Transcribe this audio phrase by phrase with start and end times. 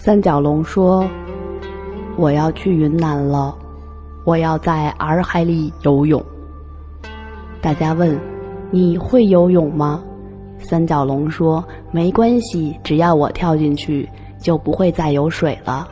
[0.00, 1.06] 三角龙说
[2.16, 3.52] ：“我要去云南了，
[4.24, 6.24] 我要在洱海里游泳。”
[7.60, 8.18] 大家问
[8.70, 10.02] ：“你会游泳吗？”
[10.60, 14.08] 三角龙说：“没关系，只要我跳进去，
[14.40, 15.88] 就不会再有水了。”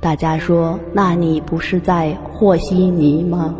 [0.00, 3.54] 大家说：“那你不是在和稀泥吗？”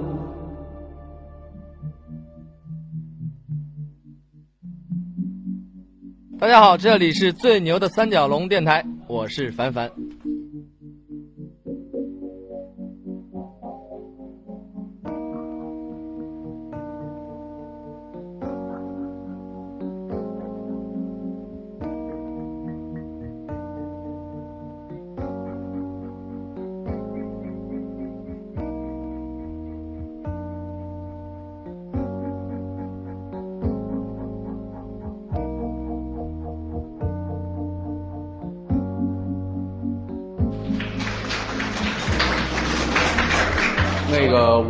[6.38, 9.90] 大家好，这里是最牛的三角龙电台，我是凡凡。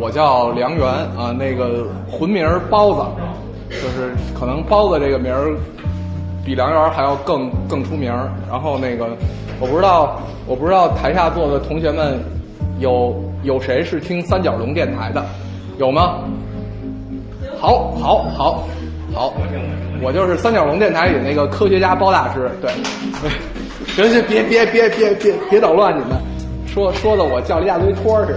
[0.05, 3.01] 我叫梁源啊，那个浑名包子，
[3.71, 5.57] 就是可能包子这个名儿
[6.45, 8.29] 比梁源还要更更出名儿。
[8.47, 9.07] 然后那个
[9.59, 12.19] 我不知道，我不知道台下坐的同学们
[12.77, 15.25] 有有谁是听三角龙电台的，
[15.79, 16.19] 有吗？
[17.59, 18.63] 好，好，好，
[19.11, 19.33] 好，
[20.03, 22.69] 我就是三角龙电台里那个科学家包大师，对，
[23.95, 26.11] 行行，别别别别别别捣乱你们，
[26.67, 28.33] 说说的我叫了一大堆托儿似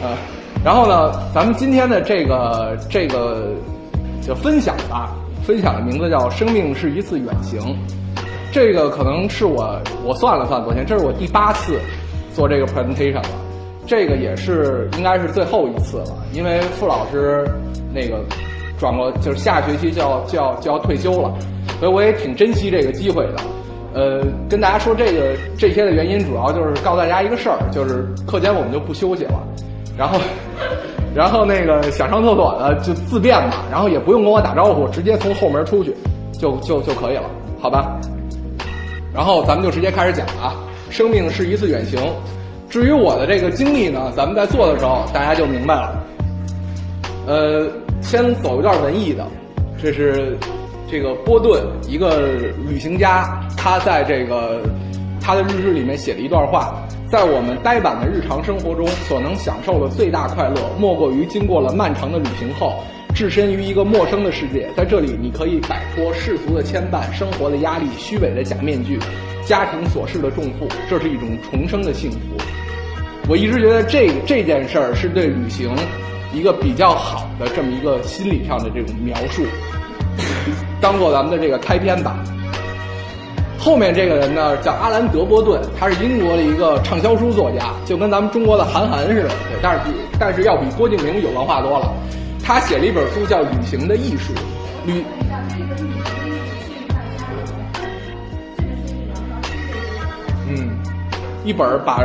[0.00, 0.16] 的，啊。
[0.64, 3.48] 然后呢，咱们今天的这个这个
[4.20, 7.60] 就分享吧，分享的名字叫“生命是一次远行”。
[8.52, 11.80] 这个可能是我我算了算，昨天这是我第八次
[12.32, 13.30] 做这个 presentation 了，
[13.86, 17.44] 这个也是应该是最后一次了，因为傅老师
[17.92, 18.22] 那个
[18.78, 21.34] 转过就是下学期就要就要就要退休了，
[21.80, 23.36] 所以我也挺珍惜这个机会的。
[23.94, 29.42] 呃，跟大家说这个这些的原因，主要就是告诉大家一个事儿，就是课间我们就不休息了。
[29.96, 30.18] 然后，
[31.14, 35.94] 然后那个想上厕所的就自便吧，然后也不用跟我打招呼，直接从后门出去，
[36.32, 37.24] 就就就可以了，
[37.60, 38.00] 好吧？
[39.14, 40.56] 然后咱们就直接开始讲啊，
[40.88, 42.00] 生命是一次远行。
[42.70, 46.02] 至于我的这个经历呢，咱们在做的时候大家就明白了。
[47.26, 47.68] 呃，
[48.00, 49.24] 先走一段文艺的，
[49.80, 50.38] 这是
[50.90, 52.32] 这个波顿一个
[52.66, 54.62] 旅行家，他在这个
[55.22, 56.84] 他的日志里面写了一段话。
[57.08, 62.72] 在我们呆板的日常生活中，所能享受的最大快乐，莫过于经过了漫长的旅行后，
[63.14, 64.66] 置身于一个陌生的世界。
[64.74, 68.98] 在这里，你可以摆脱世俗的牵绊、生活的压力、虚伪的假面具、
[69.44, 72.18] 家庭琐事的重负，这是一种重生的幸福。
[73.28, 75.70] 我一直觉得这这件事儿是对旅行
[76.32, 79.44] 一个比较好的这么一个心理上的这种描述，
[80.80, 82.24] 当做咱们的这个开篇吧。
[83.62, 91.88] 后面这个人呢叫阿兰·德波顿，他是英国的一个畅销书作家，就跟咱们中国的韩寒似的，对，但是比但是要比郭敬明有文化多了。
[92.42, 94.34] 他写了一本书叫《旅行的艺术》，
[94.84, 95.04] 旅。
[100.48, 100.76] 嗯，
[101.44, 102.02] 一本把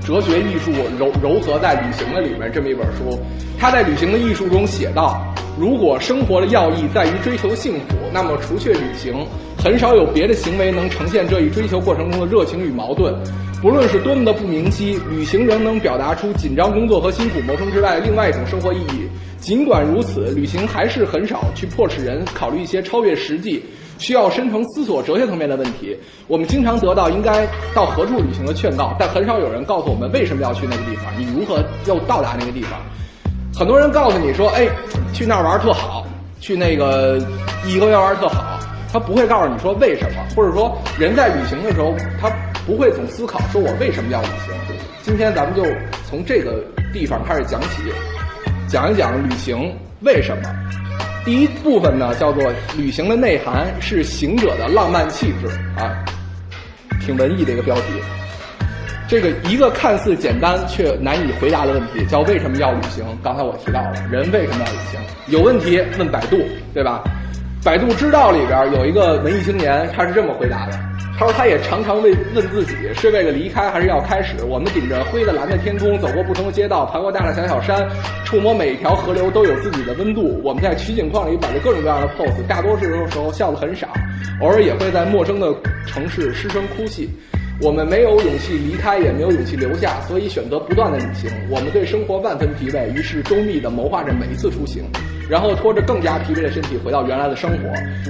[0.00, 3.18] 哲学艺术糅糅合在旅行的里面这么一本书。
[3.58, 5.24] 他在《旅行的艺术》中写道。
[5.58, 9.12] 如果生活的要义在于追求幸福，那么除却旅行，
[9.58, 13.14] 很少有别的行为能呈现这一追求过程中的热情与矛盾。
[13.60, 19.06] 不论是多么的不明晰，旅行仍能表达出紧张工作和辛苦谋生之外的另外一种生活意义。
[19.38, 23.62] 尽管如此，旅行还是很少去迫使人考虑一些超越实际、
[24.00, 25.96] 需要深层思索哲学层面的问题。
[26.26, 32.80] 我们经常得到应该到何处旅行的劝告，但很少有人告诉我们为什么要去那个地方，你如何要到达那个地方。
[33.54, 34.66] 很多人告诉你说：“哎，
[35.12, 36.06] 去那儿玩特好，
[36.40, 37.18] 去那个
[37.66, 38.58] 颐和园玩特好。”
[38.92, 42.28] 他不会告诉你说为什么，或者说人在旅行的时候，他
[42.66, 44.54] 不会总思考说我为什么要旅行。
[45.02, 45.62] 今天咱们就
[46.08, 47.82] 从这个地方开始讲起，
[48.66, 50.42] 讲一讲旅行为什么。
[51.30, 55.46] 第一部分呢，叫做旅行的内涵是行者的浪漫气质
[55.80, 56.04] 啊，
[57.06, 57.82] 挺文艺的一个标题。
[59.06, 63.04] 这个一个看似简单却难以回答的问题，叫为什么要旅行？
[63.22, 65.00] 刚才我提到了，人为什么要旅行？
[65.28, 66.36] 有问题问百度，
[66.74, 67.04] 对吧？
[67.62, 70.72] 百度知道里边有一个文艺青年，他是这么回答的：
[71.18, 74.42] 他说他也常常问问自己，是为了离开还是要开始？
[74.48, 77.86] 我们顶着灰的蓝的天空，走过不同的街道，爬过大大小小山，
[78.24, 80.40] 触摸每一条河流都有自己的温度。
[80.42, 83.88] 我们在取景框里摆着各种各样的 pose，大多数时候笑得很少，
[84.40, 85.54] 偶尔也会在陌生的
[85.86, 87.10] 城市失声哭泣。
[87.62, 91.30] 我们没有勇气离开，也没有勇气留下，所以选择不断的旅行。
[91.50, 94.82] 我们对生活万分疲惫，于是周密地谋划着每一次出行。
[95.28, 97.56] 然后拖着更加疲惫的身体回到原来的生活，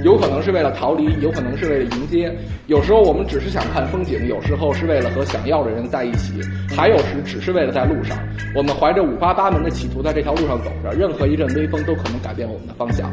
[0.03, 2.33] 有可能是为了逃离，有可能是为了迎接。
[2.67, 6.33] 有时候我们只是想看风景，有时候是为了和想要的人在一起，
[6.75, 8.17] 还有时只是为了在路上。
[8.55, 13.13] 我们怀着五花八门的企图在这条路上走着，任何一阵微风都可能改变我们的方向。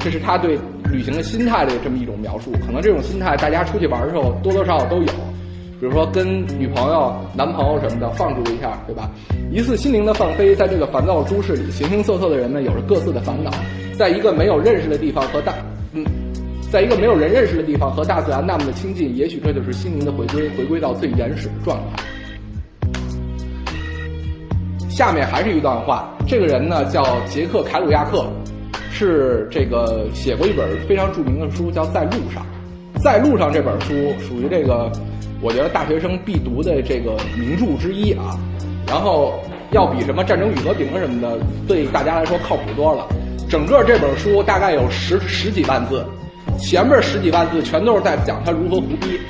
[0.00, 0.58] 这是他对
[0.90, 2.50] 旅行的心态的这么一种描述。
[2.66, 5.08] 可能这种心态大家出去玩的时候多多少少都有。
[5.78, 9.10] 比如说跟女朋友、男朋友什么的放逐一下，对吧？
[9.52, 13.50] 一次心灵的放飞，在这个烦躁的都市里，形形色色的人们有着各自的烦恼，
[13.98, 15.52] 在一个没有认识的地方和大，
[15.92, 16.02] 嗯，
[16.70, 22.02] 在一个没有人认识的地方和大自然那么的亲近，也许这就是心灵的回归，回归到最原始的状态。
[24.88, 28.24] 下面还是一段话，这个人呢叫杰克·凯鲁亚克，
[28.90, 32.42] 是这个写过一本非常著名的书，叫《在路上》。
[33.02, 33.92] 在路上这本书
[34.26, 34.90] 属于这个。
[35.46, 38.36] 我觉得大学生必读的这个名著之一啊，
[38.84, 39.34] 然后
[39.70, 41.38] 要比什么《战争与和平》什么的，
[41.68, 43.06] 对大家来说靠谱多了。
[43.48, 46.04] 整个这本书大概有十十几万字，
[46.58, 49.20] 前面十几万字全都是在讲他如何胡逼。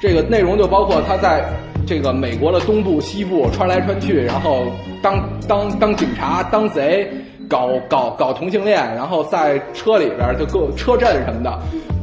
[0.00, 1.44] 这个内容就包括他在
[1.84, 4.66] 这个美国的东部、西部穿来穿去，然后
[5.02, 7.10] 当当当警察、当贼，
[7.48, 11.58] 搞搞搞同性恋，然后在车里边就各车震什么的。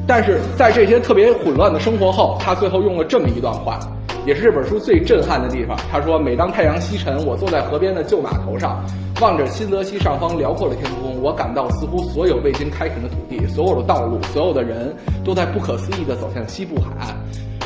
[0.05, 3.79] 但是在这些特别混乱的生活后，他最后用了这么一段话，
[4.25, 5.77] 也是这本书最震撼的地方。
[5.89, 8.83] 他说：“每当太阳西沉，我坐在河边的旧码头上，
[9.21, 14.93] 望着新泽西上方辽阔的天空，我感到似乎所有未经开垦的土地、所有的道路、所有的人
[15.23, 17.15] 都在不可思议地走向西部海岸。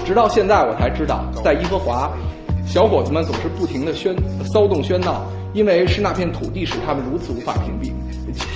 [0.06, 2.12] 直到现在，我才知道，在耶和华，
[2.68, 4.16] 小伙子们总是不停地喧
[4.46, 7.92] 骚动喧闹，因为是那片土地使他们如此无法屏蔽。”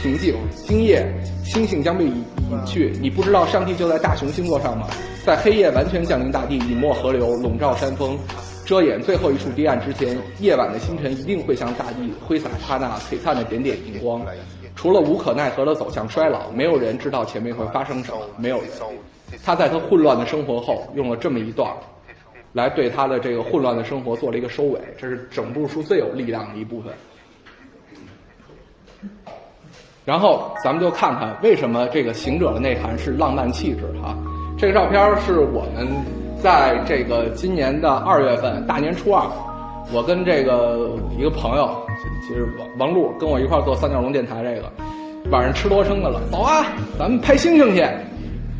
[0.03, 0.35] 平静，
[0.67, 1.05] 今夜
[1.45, 2.23] 星星将被隐
[2.65, 4.87] 去，你不知道上帝就在大熊星座上吗？
[5.25, 8.17] 在黑夜完全降临大地，隐没河流，笼罩山峰，
[8.65, 14.21] 遮掩最后一处堤岸之前，夜晚的星辰一定会向大地挥洒它那璀璨的点点荧光。
[14.75, 18.19] 除了无可奈何的走向衰老，没有人知道前面会发生什么。
[18.37, 18.67] 没有人。
[19.43, 21.71] 他在他混乱的生活后，用了这么一段，
[22.53, 24.79] 来对他的这个混乱的生活做了一个收尾。
[24.97, 26.93] 这是整部书最有力量的一部分。
[30.03, 34.17] 然后咱们就看看为什么这个行者的内涵是浪漫气质哈。
[34.57, 35.87] 这个照片是我们
[36.41, 39.25] 在这个今年的二月份大年初二，
[39.93, 41.69] 我跟这个一个朋友，
[42.27, 44.71] 其实王王璐跟我一块做三角龙电台这个，
[45.31, 46.65] 晚上吃多撑的了，走啊，
[46.97, 47.87] 咱们拍星星去。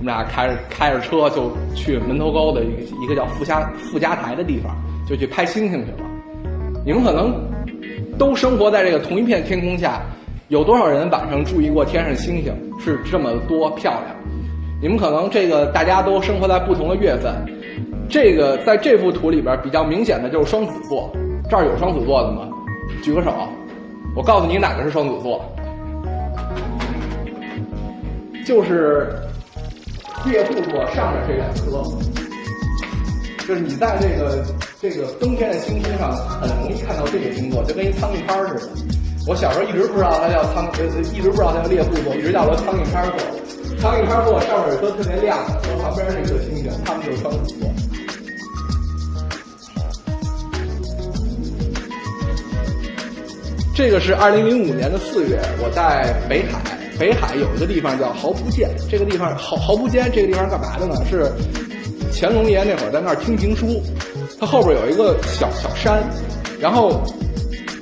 [0.02, 4.76] 我们俩开着开着车就去门头沟的一个一个叫富家富家台的地方，
[5.08, 5.98] 就去拍星星去了。
[6.84, 7.32] 你们可能
[8.18, 10.02] 都生活在这个同一片天空下。
[10.48, 14.16] 有多少人晚上注意过天上星星是这么多漂亮？
[14.82, 17.32] 你们可能这个大家都生活在不同的月份，
[18.10, 21.14] 这个在这幅图里边比较明显的就是双子座，
[21.48, 22.50] 这儿有双子座的吗？
[23.04, 23.32] 举个手，
[24.16, 25.46] 我告诉你哪个是双子座，
[28.44, 29.14] 就是
[30.26, 31.84] 猎户座上面这两颗，
[33.48, 34.44] 就是你在这个
[34.80, 38.72] 这个冬天的星空上很容易看到这个星座，就跟一苍蝇拍似的。
[39.28, 43.18] 我小时候一直不知道它叫苍，呃，一直不知道它叫猎户座，一直叫它苍蝇拍座。
[43.80, 47.68] 苍蝇拍座上面有颗特别亮的，和旁边那颗星星，它们就是双子座。
[53.74, 61.04] 这个是二零零五年的四月，我在北海，北海有一个地方叫豪浦间，这个地方豪豪浦间这个地方干嘛的呢？
[61.10, 61.32] 是
[62.14, 63.82] 乾隆爷那会儿在那儿听评书，
[64.40, 66.04] 它后边有一个小小山，
[66.60, 67.02] 然后。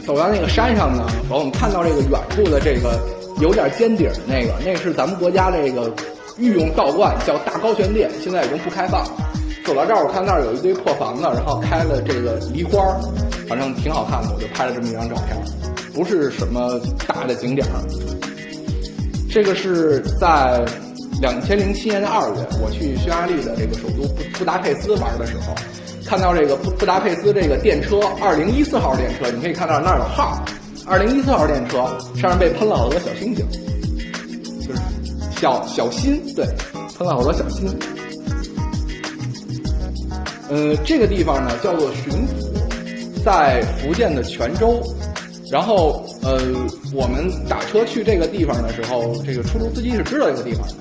[0.05, 2.99] 走到那个山上呢，我们看到这个远处的这个
[3.39, 5.93] 有点尖顶的那个，那是咱们国家这个
[6.39, 9.05] 御用道观，叫大高玄殿，现在已经不开放。
[9.63, 12.81] 走到这儿，我看那儿有一堆破房子，然后开了这个梨花，
[13.47, 15.37] 反正挺好看的，我就拍了这么一张照片。
[15.93, 18.18] 不是什么大的景点儿。
[19.29, 20.65] 这个是在
[21.21, 25.55] 两千零七年的二月，我去匈牙利的这个首都布布达佩斯玩的时候。
[26.05, 30.43] 看到这个布布达佩斯这个电车，二零一四号电车，你可以看到那儿有号，
[30.87, 33.45] 二零一四号电车上面被喷了好多小星星，
[34.65, 34.81] 就是
[35.39, 36.47] 小小心，对，
[36.97, 37.69] 喷了好多小心。
[40.49, 44.81] 呃，这个地方呢叫做巡抚，在福建的泉州。
[45.51, 46.39] 然后呃，
[46.93, 50.73] 我们打车去这个地方的时候，这个出租司机是知道这个地方的。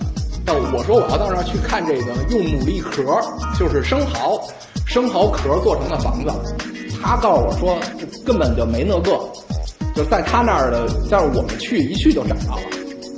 [0.44, 3.20] 但我说我要到那儿去看这个用牡蛎壳，
[3.58, 4.40] 就是生蚝。
[4.86, 6.32] 生蚝壳做成的房子，
[7.02, 7.78] 他告诉我说，
[8.24, 9.20] 根本就没那个，
[9.94, 12.62] 就在他那儿的，但是我们去一去就找到了。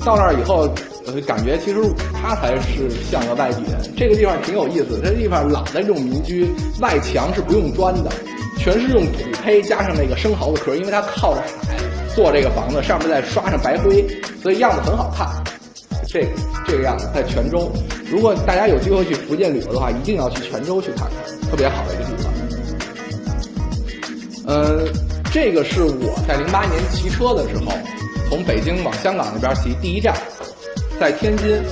[0.04, 0.68] 到那儿以后，
[1.06, 1.80] 呃，感觉其实
[2.12, 3.80] 他才是像个外地人。
[3.96, 6.50] 这个地方挺有意思，这地方老的这种民居，
[6.80, 8.10] 外墙是不用砖的，
[8.58, 11.76] 全是用土坯加上那个生蚝的壳，因为它靠着海，
[12.14, 14.06] 做这个房子，上面再刷上白灰，
[14.42, 15.28] 所以样子很好看。
[16.06, 16.26] 这
[16.66, 17.70] 这个样子在泉州，
[18.10, 22.32] 如果大家有机会去福建旅游的话，一定要去泉州去看看，特别好的一个地方。
[24.46, 24.88] 呃，
[25.32, 27.72] 这个是我在零八年骑车的时候，
[28.28, 30.14] 从北京往香港那边骑，第一站
[30.98, 31.62] 在天津。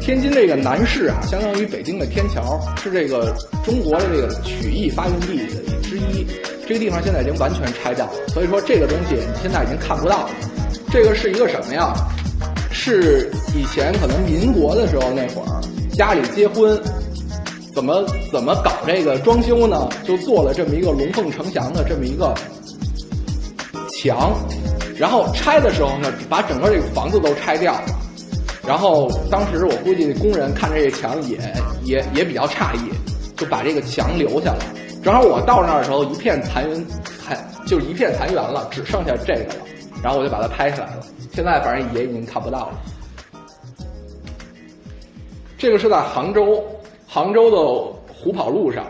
[0.00, 3.32] 天津这个南市啊，相当于北京的天桥，是这个
[3.64, 5.46] 中国的这个曲艺发源地
[5.80, 6.26] 之一。
[6.66, 10.30] 这个地方现在已经完全拆掉了，所以说这个东西你现在已经看不到了。
[10.90, 11.92] 这个是一个什么呀？
[12.70, 15.60] 是以前可能民国的时候那会儿，
[15.94, 16.80] 家里结婚，
[17.74, 19.88] 怎么怎么搞这个装修呢？
[20.04, 22.34] 就做了这么一个龙凤呈祥的这么一个
[23.90, 24.32] 墙，
[24.96, 27.84] 然后拆的时候呢，把整个这个房子都拆掉了。
[28.66, 31.38] 然后当时我估计工人看着这墙也
[31.84, 32.90] 也也比较诧异，
[33.36, 34.64] 就把这个墙留下了。
[35.02, 39.54] 正好我到那儿的时候，一片残云残就一片残垣了，只剩下这个了。
[40.02, 41.02] 然后我就把它拍下来了。
[41.32, 42.72] 现在反正也已经看不到了。
[45.58, 46.64] 这个是在杭州，
[47.08, 47.58] 杭州的
[48.12, 48.84] 虎跑路上，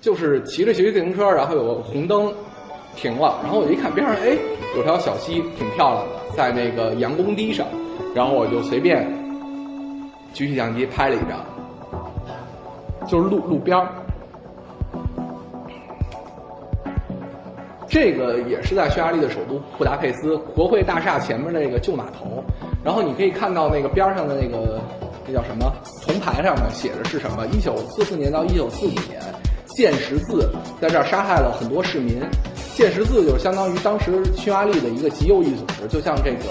[0.00, 2.32] 就是骑着骑着自行车，然后有个红灯
[2.94, 4.36] 停了，然后我一看边上，哎，
[4.76, 7.66] 有条小溪，挺漂亮的，在那个杨公堤上。
[8.14, 9.06] 然后我就随便
[10.34, 11.44] 举起相机拍了一张，
[13.08, 13.88] 就是路路边儿。
[17.94, 22.42] 这个也是在匈牙利的首都布达佩斯国会大厦前面那个旧码头，
[22.82, 24.82] 然后你可以看到那个边上的那个
[25.24, 25.72] 那叫什么
[26.02, 27.46] 铜牌上面写的是什么？
[27.52, 29.22] 一九四四年到一九四五年，
[29.76, 32.20] 建十字在这儿杀害了很多市民。
[32.74, 36.46] 建十字就相当于当时匈牙利的一个极右翼组织，就像这个。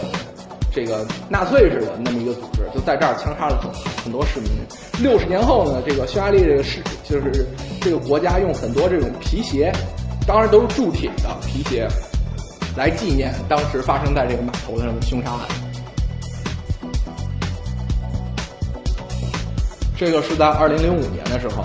[0.75, 3.71] 这个纳粹似的那么一个组织，就在这儿枪杀了很
[4.03, 4.49] 很多市民。
[5.03, 7.45] 六十年后呢，这个匈牙利这个市就是
[7.79, 9.71] 这个国家用很多这种皮鞋，
[10.25, 11.87] 当然都是铸铁的皮鞋，
[12.75, 15.39] 来纪念当时发生在这个码头上的凶杀案。
[19.97, 21.63] 这个是在二零零五年的时候，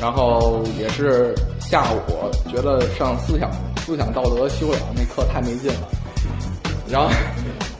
[0.00, 5.88] 然后也是下午觉得上思想思想道德修养那课太没劲了，
[6.88, 7.10] 然后。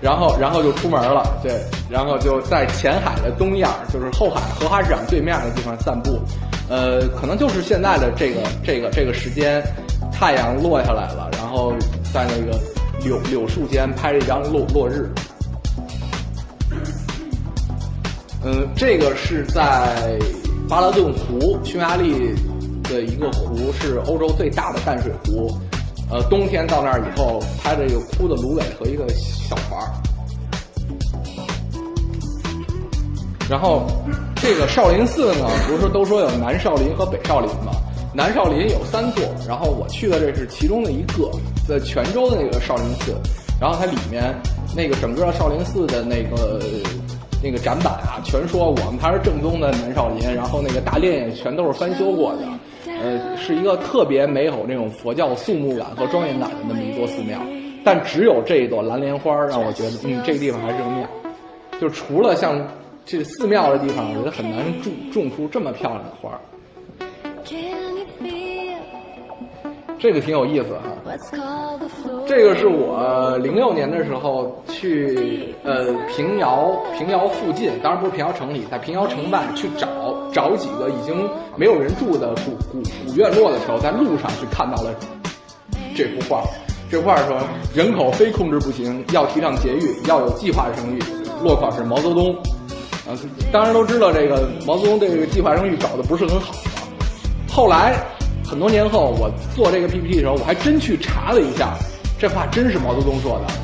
[0.01, 1.51] 然后，然后就出门了，对，
[1.89, 6.21] 然后就在前海的东亚，就是后海荷花市场对面的地方散步，
[6.69, 9.63] 呃，可能就是现在的这个这个这个时间，
[10.15, 11.75] 太阳落下来了，然后
[12.13, 12.59] 在那个
[13.03, 15.11] 柳柳树间拍了一张落落日。
[18.45, 20.19] 嗯，这个是在
[20.69, 22.35] 巴勒顿湖，匈牙利
[22.85, 25.51] 的一个湖，是欧洲最大的淡水湖。
[26.11, 29.91] 呃，冬天到那儿以后，拍的一个枯的芦苇和一个小船儿。
[33.49, 33.87] 然后，
[34.37, 37.73] 这个少林寺呢，不是都说有南少林和北少林吗？
[38.17, 41.29] 南少林有三座，然后我去的这是其中的一个，
[41.69, 43.13] 在泉州的那个少林寺。
[43.61, 44.33] 然后它里面
[44.77, 46.61] 那个整个少林寺的那个
[47.43, 52.43] 那个展板啊，全说我们才是正宗的南少林，然后那个大殿也全都是翻修过的。
[52.87, 57.41] 呃，是一个特别没有那种佛教肃穆感和庄严感的那么一座寺庙，
[57.85, 61.09] 但只有这一朵蓝莲花让我觉得，嗯，这个地方还是个庙。
[61.81, 62.65] 就除了像
[63.05, 66.39] 这寺庙的地方，我觉得很难种种出这么漂亮的花儿。
[70.05, 70.93] 这个挺有意思哈，
[72.29, 79.89] 这个是我零六年的时候去呃平遥平遥附近，当然不是平遥城里，在平遥城外去找
[80.31, 84.95] 找几个已经没有人住的古古古院落的时候，在路上去看到了
[85.97, 86.43] 这幅画。
[86.91, 87.41] 这画说
[87.75, 91.03] ：“人口非控制不行，要提倡节育，要有计划生育。”
[91.43, 92.31] 落款是毛泽东。
[93.09, 93.17] 啊，
[93.51, 96.53] 当然都知道这个毛泽东这个计划生育搞得不是很好。
[97.49, 97.97] 后来。
[98.45, 101.75] 很多年后，我做这个 PPT 的时候，我还真去查了一下，
[102.19, 103.55] 这话真是毛泽东说的。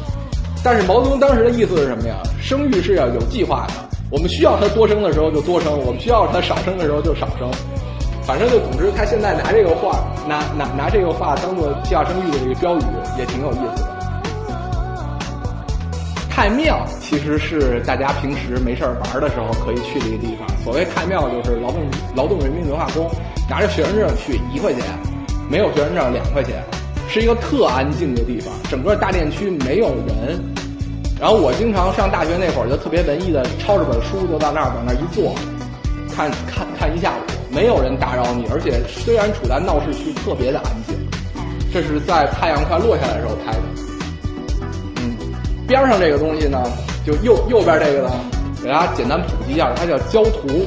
[0.64, 2.16] 但是毛泽东当时的意思是什么呀？
[2.40, 3.74] 生育是要有计划的，
[4.10, 7.50] 我们需要他多生的时候就多生，我们需要他少生的时候就少生。
[8.22, 12.82] 反正就总之，他现在拿这个话，拿拿拿这个话当做计划生育的这个标语，
[13.18, 13.99] 也挺有意思的。
[16.40, 20.48] 太庙其实是大家平时没事儿玩的时候可以去的一个地方。
[20.64, 21.82] 所谓太庙，就是劳动
[22.16, 23.10] 劳动人民文化宫，
[23.46, 24.82] 拿着学生证去一块钱，
[25.50, 26.64] 没有学生证两块钱，
[27.10, 28.54] 是一个特安静的地方。
[28.70, 30.42] 整个大殿区没有人。
[31.20, 35.34] 然后我经常上大学那会儿就特别文艺的，抄着本书就到那儿往那儿一坐，
[36.10, 38.46] 看看看一下午，没有人打扰你。
[38.50, 40.96] 而且虽然处在闹市区，特别的安静。
[41.70, 43.89] 这是在太阳快落下来的时候拍的。
[45.70, 46.60] 边上这个东西呢，
[47.06, 48.10] 就右右边这个呢，
[48.60, 50.66] 给大家简单普及一下，它叫焦图，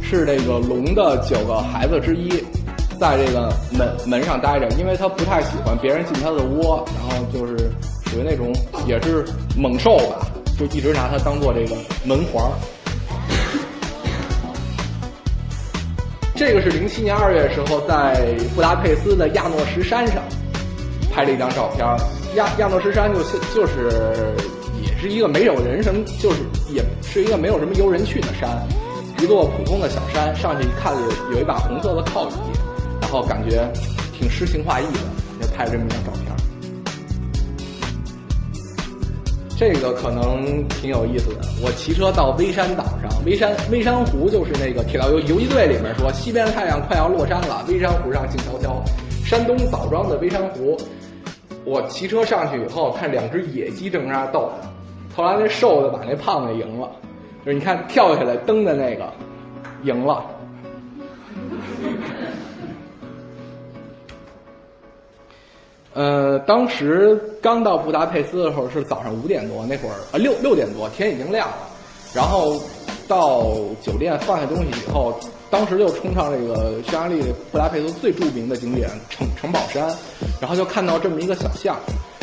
[0.00, 2.30] 是这个龙的九个孩子之一，
[2.98, 7.70] 在这个门门上待着，因为它不太喜欢别人进它的窝，然后就是
[8.06, 8.50] 属于那种
[8.86, 10.26] 也是猛兽吧，
[10.58, 12.42] 就一直拿它当做这个门环。
[16.34, 20.22] 这个是零七年二月时候在布达佩斯的亚诺什山上
[21.12, 21.86] 拍了一张照片。
[22.36, 23.90] 亚亚诺什山就是就是
[24.82, 26.38] 也是一个没有人什么，就是
[26.72, 28.48] 也是一个没有什么游人去的山，
[29.20, 30.34] 一座普通的小山。
[30.36, 32.32] 上去一看有有一把红色的靠椅，
[33.00, 33.68] 然后感觉
[34.16, 36.20] 挺诗情画意的，就拍了这么一张照片。
[39.58, 41.40] 这个可能挺有意思的。
[41.60, 48.82] 我骑车到微山岛上，微山微山湖就是那个铁道游游击队里面说，西边的太阳快要落山了，微山湖上静悄悄。
[49.22, 50.76] 山东枣庄的微山湖，
[51.70, 54.50] 我骑车上去以后，看两只野鸡正在那斗。
[55.14, 56.90] 后来那瘦的把那胖的赢了，
[57.44, 59.08] 就是你看跳下来蹬的那个
[59.84, 60.24] 赢了。
[65.94, 71.54] 呃，当时刚到布达佩斯的时候是早上五点多，那会儿啊六六点多，天已经亮了。
[72.12, 72.60] 然后
[73.06, 73.44] 到
[73.80, 75.14] 酒店放下东西以后，
[75.50, 79.94] 当时就冲上这个匈牙利布达佩斯最著名的景点城城堡山，
[80.40, 81.76] 然后就看到这么一个小巷。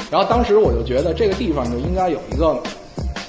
[0.10, 2.57] 然后当时我就觉得这个地方就应该有一个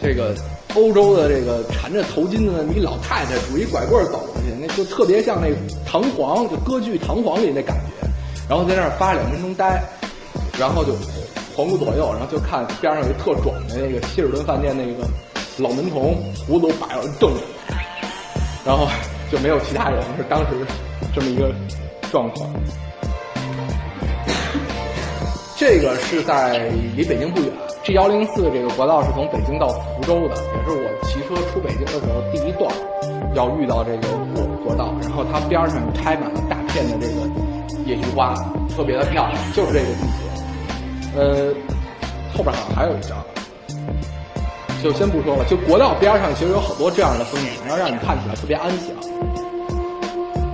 [0.00, 0.34] 这个
[0.74, 5.48] 欧洲的这个缠着头巾的那么一老太太拄一拐棍走过去，那就特别像那
[5.84, 8.08] 唐璜就歌剧《唐璜》里那感觉。
[8.48, 9.82] 然后在那儿发两分钟呆。
[10.58, 10.92] 然后就
[11.54, 15.08] 环顾左右，然后就看边上有一特壮的那个希尔顿饭店那个
[15.58, 17.40] 老门童，胡子都白了，瞪着，
[18.66, 18.88] 然后
[19.30, 20.46] 就没有其他人，是当时
[21.14, 21.52] 这么一个
[22.10, 22.48] 状况。
[25.56, 27.50] 这个是在离北京不远
[27.82, 32.72] ，G 幺零四这个国道是从北京到福州的，也是我骑车出北京的时候第一段
[33.34, 37.28] 要遇到这个国国道，然后它边上开满了大片的这个
[37.84, 38.34] 野菊花，
[38.76, 41.18] 特别的漂亮，就是这个季节。
[41.18, 41.52] 呃，
[42.36, 43.18] 后边好像还有一张，
[44.82, 45.44] 就先不说了。
[45.46, 48.94] 就国道边上其实有好多这样的风景，然后让你看起来特别安详。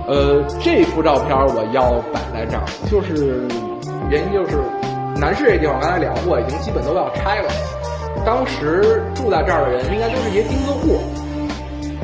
[0.07, 3.47] 呃，这幅照片我要摆在这儿，就是
[4.09, 4.61] 原因就是
[5.15, 7.49] 南市这地方刚才聊过，已经基本都要拆了。
[8.25, 10.99] 当时住在这儿的人应该都是一些钉子户，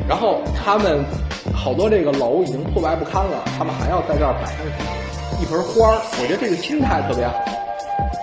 [0.08, 1.04] 然后他们
[1.54, 4.56] 好多这个楼已经破败不堪了，他们还要在这儿摆上
[5.40, 5.98] 一盆花儿。
[6.20, 7.34] 我觉得这个心态特别好。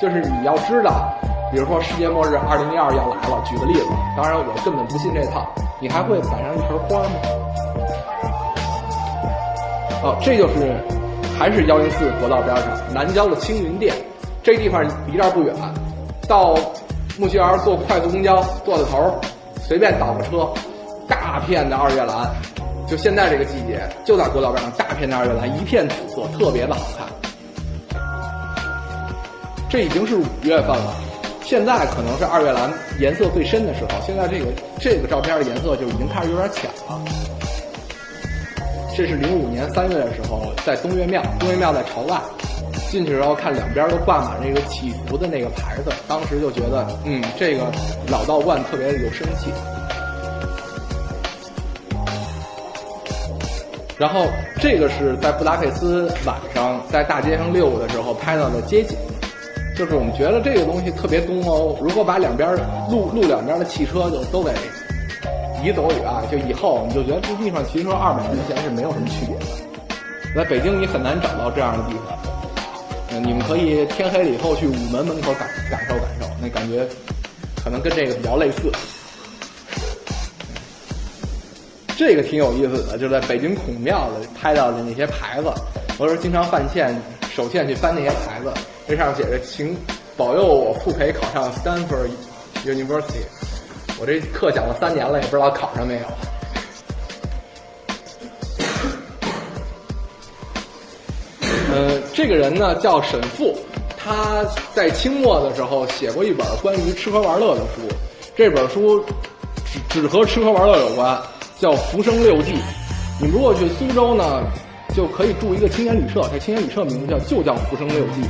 [0.01, 1.13] 就是你要知道，
[1.51, 5.47] 比如说世界末日二零一二要来了，举个例子，当然我根本不信这套，
[5.79, 7.09] 你还会摆上一盆花吗？
[10.03, 10.77] 哦，这就是
[11.37, 13.95] 还是幺零四国道边上南郊的青云店，
[14.43, 15.55] 这地方离这儿不远，
[16.27, 16.53] 到
[17.17, 19.19] 木樨园坐快速公交坐到头，
[19.59, 20.47] 随便倒个车，
[21.07, 22.31] 大片的二月兰，
[22.87, 27.07] 就现在这个季节，就在国道边上，大片的二月兰，一片紫色，特别的好看。
[29.67, 30.93] 这已经是五月份了，
[31.43, 33.89] 现在可能是二月兰颜色最深的时候。
[34.05, 34.45] 现在这个
[34.79, 37.01] 这个照片的颜色就已经开始有点浅了。
[38.95, 42.19] 这是零五年三月的时候，在东岳庙，东岳庙在朝外，
[42.91, 47.71] 进去时候看两边都挂满那个祈福的那个牌子，当时就觉得，嗯，这个
[48.09, 49.51] 老道观特别有生气。
[53.97, 54.25] 然后
[54.61, 58.97] 这个是在布达佩斯晚上在大街上溜的时候拍到的街景。
[59.79, 62.53] 就是我们觉得这个东西特别东欧，如果把两边
[62.91, 64.51] 路路两边的汽车就都给
[65.63, 69.45] 移走以外，就以后你就觉得这地方其实和二百年前是没有什么区别的。
[70.35, 72.19] 在北京你很难找到这样的地方。
[73.11, 76.85] 嗯，你们可以天黑了以后去午门门口感感受感受，那感觉
[77.63, 78.69] 可能跟这个比较类似。
[81.95, 85.49] 这个挺有意思的，就在北京孔庙的拍到的那些牌子，
[85.97, 86.93] 我是经常犯欠
[87.39, 88.51] 手欠去翻那些牌子。
[88.85, 89.73] 这上写着，请
[90.17, 92.09] 保佑我复培考上 Stanford
[92.65, 93.23] University。
[93.97, 96.01] 我这课讲了三年了，也不知道考上没有。
[101.71, 103.57] 呃，这个人呢叫沈复，
[103.97, 107.87] 他在清末的时候写过一本关于吃喝玩乐的书，
[108.35, 109.01] 这本书
[109.65, 111.17] 只只和吃喝玩乐有关，
[111.57, 112.51] 叫《浮生六记》。
[113.21, 114.43] 你们如果去苏州呢，
[114.93, 118.21] 就可以住一个青年旅社，这青年旅社名字叫就叫《浮生六记》。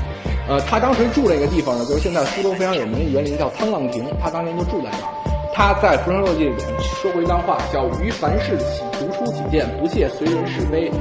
[0.48, 4.04] 呃，他当时住这个地方呢，就是现在苏州非常有名的园林，叫沧浪亭。
[4.20, 5.14] 他当年就住在这儿。
[5.54, 6.66] 他在《浮生六记》里面
[7.02, 10.92] 说过一段话，叫“于凡事喜读书己见，不屑随人是非。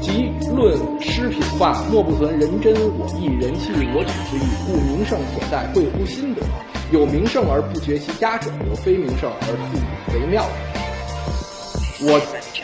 [0.00, 4.48] 即论诗品画，莫不存人真我意、人气我取之意。
[4.66, 6.42] 故名胜所在，贵乎心得。
[6.90, 10.48] 有名胜而不觉其家者，有非名胜而不以为妙者。”
[12.00, 12.20] 我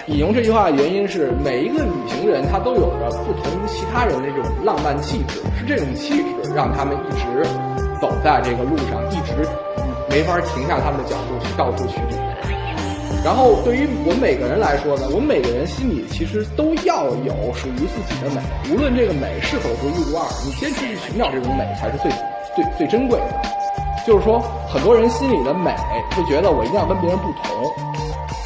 [0.07, 7.42] 引用这句话的原因是，每一个旅行人他都有着不同于其他人的这种浪漫气质，是这种气质让他们一直
[8.01, 9.35] 走在这个路上，一直
[10.09, 12.23] 没法停下他们的脚步去，到处去旅游。
[13.25, 18.38] 然后对于我们每个人来说呢，我们每个人心里其实都要有属于自己的美，
[18.70, 22.12] 无论这个美是否独一无二，你坚持去寻找这种美才是最
[22.55, 23.42] 最最珍贵的。
[24.07, 25.75] 就是说，很多人心里的美
[26.14, 27.51] 会觉得我一定要跟别人不同，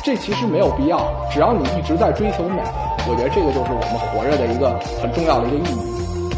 [0.08, 1.12] 这其实没有必要。
[1.30, 2.62] 只要你一直在追求美，
[3.06, 6.32] 我觉得这个就是我们活着的一个很重要的一个意义。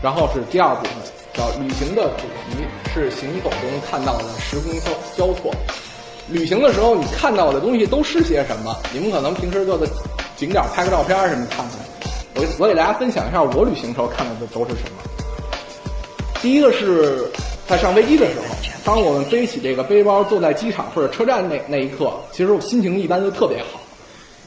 [0.00, 0.94] 然后是第二部分，
[1.34, 2.64] 叫旅行的主题
[2.94, 3.60] 是行走中
[3.90, 4.88] 看到的时空交
[5.18, 5.52] 交错。
[6.30, 8.74] 旅行的时候，你看到的东西都是些什么？
[8.90, 9.86] 你们可能平时就在
[10.34, 11.76] 景点拍个照片什么看看。
[12.36, 14.96] 我我给大家分享一下我旅行时候看到的都是什么。
[16.40, 17.30] 第一个是
[17.68, 18.46] 在上飞机的时候，
[18.82, 23.78] 当我们背起这个背包坐在机场或者车站那那一刻，其实我心情一般都特别好。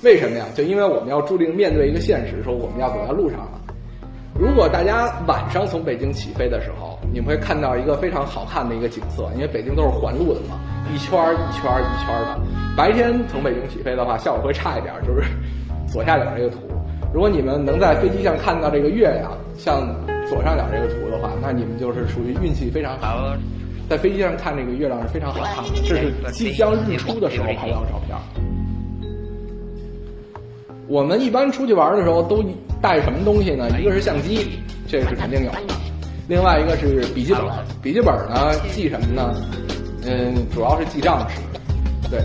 [0.02, 0.46] 为什么呀？
[0.56, 3.62] 就因为我们要注定面对一个现实，说我们要走在路上了。
[4.34, 10.60] 如果大家晚上从北京起飞的时候，你们会看到一个非常好看的一个景色，因为北京都是环路的嘛，
[10.92, 12.40] 一圈一圈一圈的。
[12.76, 15.30] 白天从北京起飞的话，效果会差一点，就是
[15.88, 16.58] 左下角这个图。
[17.14, 19.96] 如果你们能在飞机上看到这个月亮，像
[20.32, 23.36] 左上角这个图的话，那你们就是属于运气非常好。
[23.90, 28.18] 在飞机上看这个月亮是非常好看的，这是即将日出的时候拍到的照片。
[30.88, 32.42] 我们一般出去玩的时候都
[32.82, 33.70] 带什么东西呢？
[33.78, 35.58] 一个是相机，这是肯定有的；
[36.30, 37.44] 另外一个是笔记本，
[37.82, 39.36] 笔记本呢记什么呢？
[40.06, 41.42] 嗯，主要是记账使。
[42.10, 42.22] 对，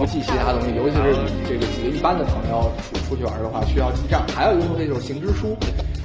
[0.00, 1.14] 不记其他东西，尤其是
[1.46, 4.24] 这个几个一般的朋友出出去玩的话，需要记账。
[4.34, 5.54] 还有一个东西就是行知书，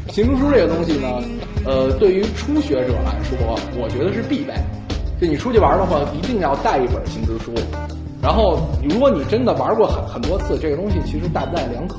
[0.09, 1.07] 行知书这个东西呢，
[1.65, 3.37] 呃，对于初学者来说，
[3.79, 4.53] 我觉得是必备。
[5.17, 7.53] 就你出去玩的话，一定要带一本行知书。
[8.21, 11.95] 然后，如果你真的玩过很很多次，这个东西其实带不带两可。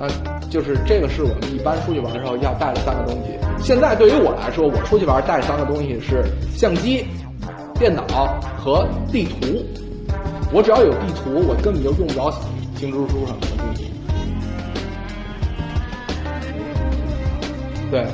[0.00, 0.08] 呃，
[0.50, 3.38] 就是这个是我们一般出去玩的时候要带的三个东西。
[3.62, 7.06] 现在对于我来说，我出去玩带三个东西是相机、
[7.78, 8.02] 电脑
[8.58, 9.64] 和地图。
[10.54, 12.30] 我只要有地图，我根本就用不着
[12.76, 13.90] 行支书什么的东西。
[17.90, 18.06] 对，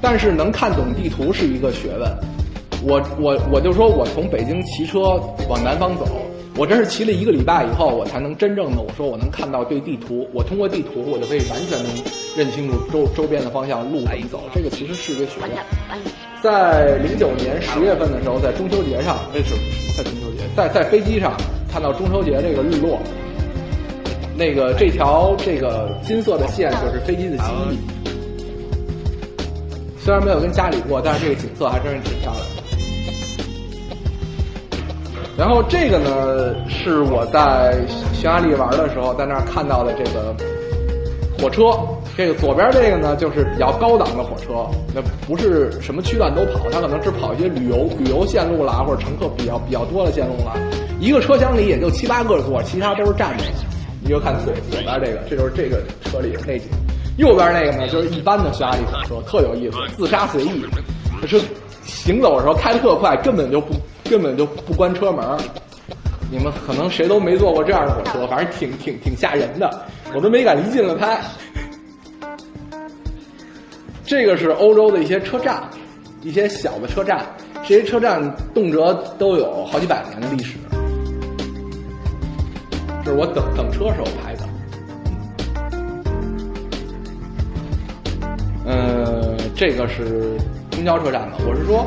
[0.00, 2.10] 但是能看懂地图是一个学问。
[2.82, 6.06] 我我我就说我从北京骑车往南方走。
[6.56, 11.92] 我这是骑了一个礼拜以后，我才能真正的我说我能看到对地图，我通过地图我就可以完全能
[12.34, 14.40] 认清楚周周边的方向路怎么走。
[14.54, 15.50] 这个其实是一个学问。
[16.40, 19.54] 在零九年十月份的时候，在中秋节上，那是
[19.98, 21.36] 在中秋节，在在飞机上
[21.74, 23.00] 看到中秋节这个日落，
[24.36, 27.78] 那个这条这个金色的线就是飞机的机翼。
[29.98, 32.62] 虽然没有跟家里过，但是这个景色还真是挺漂亮的。
[35.36, 37.76] 然后这个呢，是我在
[38.12, 40.32] 匈牙利玩的时候，在那儿看到的这个
[41.40, 41.76] 火车。
[42.16, 50.54] 这个左边这个呢，就是比较高档的火车，那不是什么区段都跑，它可能只跑一些旅游旅游线路啦，或者乘客比较比较多的线路啦。
[51.04, 53.44] 一个车厢里也就七八个座，其他都是站着。
[54.02, 56.66] 你就看左左边这个，这就是这个车里的内景。
[57.18, 60.64] 右边那个呢，就是一般的匈牙利火车，特有意思，自杀随意。
[61.20, 61.38] 可是
[61.84, 63.74] 行走的时候开的特快，根本就不。
[64.04, 65.24] 根本就不关车门，
[66.30, 71.18] 你们可能谁都没坐过这样的火车，反正挺挺挺吓人的，我都没敢离近了拍。
[74.04, 75.66] 这个是欧洲的一些车站，
[76.20, 77.24] 一些小的车站，
[77.66, 80.58] 这些车站动辄都有好几百年的历史。
[83.04, 84.48] 是我等等车时候拍的。
[88.66, 90.38] 嗯，这个是
[90.74, 91.86] 公交车站的，我是说。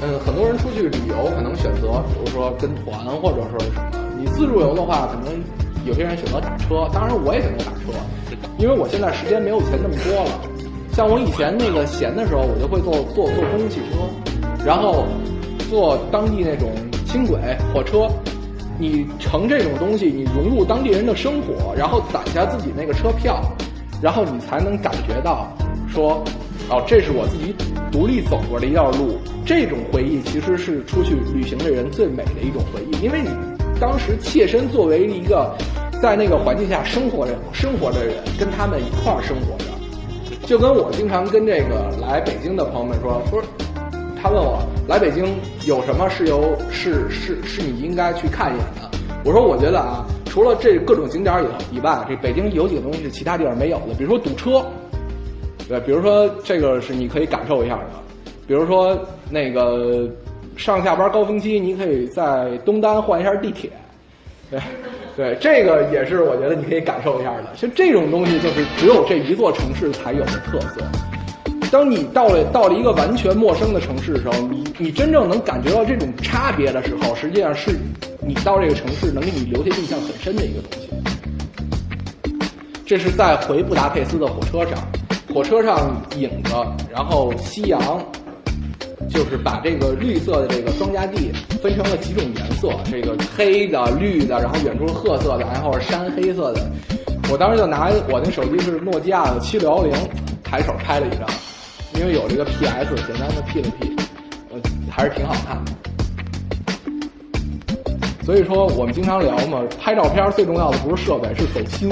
[0.00, 3.90] 嗯，很多人出去旅游可能选择，比如说跟团或者说是什么。
[4.16, 5.42] 你自助游的话，可能
[5.84, 7.98] 有些人选择打车，当然我也选择打车，
[8.58, 10.30] 因为我现在时间没有钱那么多了。
[10.92, 15.04] 像我以前那个闲的时候，我就会坐坐坐公共汽车，然后
[15.68, 16.70] 坐当地那种
[17.04, 17.40] 轻轨
[17.74, 18.08] 火车。
[18.78, 23.42] 你乘这种东西，你融入当地人的生活，然后攒下自己那个车票，
[24.00, 25.48] 然后你才能感觉到
[25.88, 26.22] 说。
[26.70, 27.54] 哦，这是我自己
[27.90, 33.30] 独立走过的一段路，这种回忆其实是出去旅行的人最美的一种回忆，因为你
[33.80, 35.56] 当时切身作为一个
[36.02, 43.42] 在那个环境下生活的生活的人，跟他们一块儿生活着，就跟我经常跟这个来北京的朋友们说，说
[44.28, 45.24] 他问我来北京
[45.66, 48.90] 有什么是由是是是你应该去看一眼的，
[49.24, 54.62] 我说我觉得啊，除了这各种景点以以外，这北京有几个东西是其他地方没有的，比如说堵车。
[55.66, 57.84] 对，比如说这个是你可以感受一下的，
[58.46, 58.98] 比如说
[59.30, 60.06] 那个
[60.58, 63.70] 上下班高峰期，你可以在东单换一下地铁，
[64.50, 64.60] 对，
[65.16, 67.44] 对，这个也是我觉得你可以感受一下的。
[67.54, 70.82] 其实这种东西就是只有这一座城市才有的特色。
[71.70, 77.78] 当你到了到了一个完全陌生的城市的时候，你你真正能感觉到这种差别的时候，实际上是
[78.26, 80.88] 你到这个城市能给你留下印象很深的一个东西。
[82.86, 84.78] 这是在回布达佩斯的火车上，
[85.34, 86.54] 火车上影子，
[86.90, 87.80] 然后夕阳，
[89.10, 91.30] 就是把这个绿色的这个庄稼地
[91.62, 96.66] 分成了几种颜色，这个黑的、绿的，然后远处褐色的，然后是山黑色的。
[97.30, 99.92] 我当时就拿我那手机是诺基亚的七六幺零，
[100.42, 101.28] 抬手拍了一张，
[101.98, 103.96] 因为有这个 PS，简单的 P 了 P，
[104.52, 105.72] 呃，还是挺好看的。
[108.22, 111.90] 所以说我们经常聊嘛，拍照片最重要的不是设备，是走心。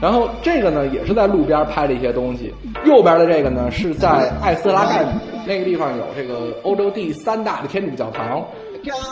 [0.00, 2.54] 然后这个呢，也是在路边拍的一些东西。
[2.86, 5.10] 右边的这个呢，是在艾斯拉盖姆
[5.46, 8.42] 那个地方有这个欧洲第三大的天主教堂。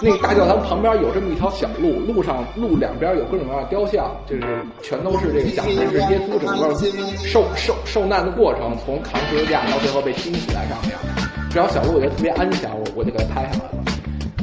[0.02, 4.42] 那个大教堂旁边有这么一条小路，路上路两边有各种各样的雕像，就是
[4.82, 6.74] 全都是这个讲的是耶稣整个
[7.24, 10.92] 受受受难的过程，从扛十字架到最后被钉死在上面。
[11.50, 13.70] 这条小路我觉得特别安详，我我就给它拍下来了。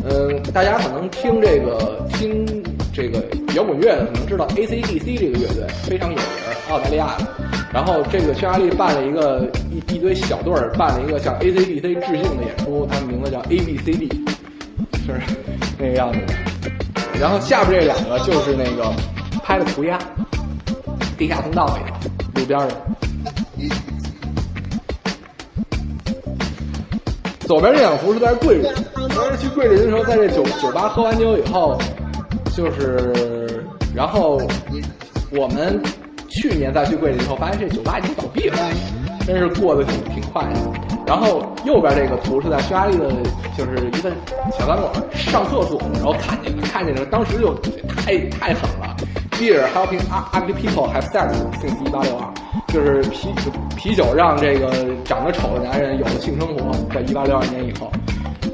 [0.05, 2.45] 嗯，大家可能听这个听
[2.93, 3.23] 这个
[3.55, 6.25] 摇滚乐的，可能知道 AC/DC 这个乐队非常有名，
[6.69, 7.27] 澳大利亚的。
[7.71, 14.11] 然后这个匈牙利办了一个一一堆小队儿办了一个向 AC/DC 致敬的演出，他们名字叫 ABCD，
[15.05, 15.21] 是
[15.77, 16.33] 那个样子的。
[17.19, 18.91] 然后下边这两个就是那个
[19.43, 19.99] 拍的涂鸦，
[21.17, 22.75] 地下通道里头，路边的。
[27.41, 28.71] 左边这两幅是在桂林，
[29.15, 31.77] 当时去桂林的时候，在这酒酒吧喝完酒以后，
[32.55, 33.63] 就是，
[33.93, 34.41] 然后
[35.29, 35.79] 我们
[36.29, 38.57] 去年再去桂林以后，发现这酒吧已经倒闭了，
[39.25, 40.59] 真是过得挺挺快的。
[41.05, 43.09] 然后右边这个图是在匈牙利的，
[43.57, 44.11] 就是一个
[44.57, 47.53] 小餐馆上厕所的时候看见的，看见的当时就
[47.87, 48.95] 太太狠了。
[49.31, 49.99] Beer helping
[50.31, 52.31] ugly people have sex since 一八六二，
[52.67, 53.33] 就是啤
[53.75, 54.71] 啤酒让这个
[55.03, 57.91] 长得丑的男人有了性生活，在一八六二年以后，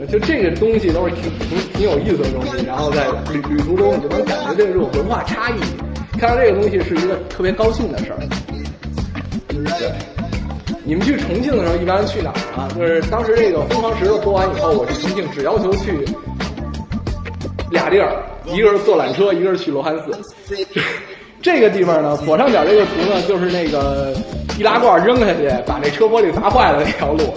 [0.09, 2.65] 就这个东西都是挺挺挺有意思的东西。
[2.65, 5.59] 然后在旅旅途中，你就能感觉这种文化差异。
[6.17, 8.19] 看到这个东西是一个特别高兴的事儿。
[9.49, 9.93] 对，
[10.89, 12.67] 你们去重庆的时候，一般去哪儿啊？
[12.75, 16.03] 就是当时这个《疯狂石头》播完以后，我去重庆只要求去
[17.69, 20.65] 俩地儿，一个是坐缆车，一个是去罗汉寺。
[21.43, 24.15] 这个地方呢，左上角这个图呢，就是那个
[24.57, 27.35] 易拉罐扔下去把那车玻璃砸坏了那条路。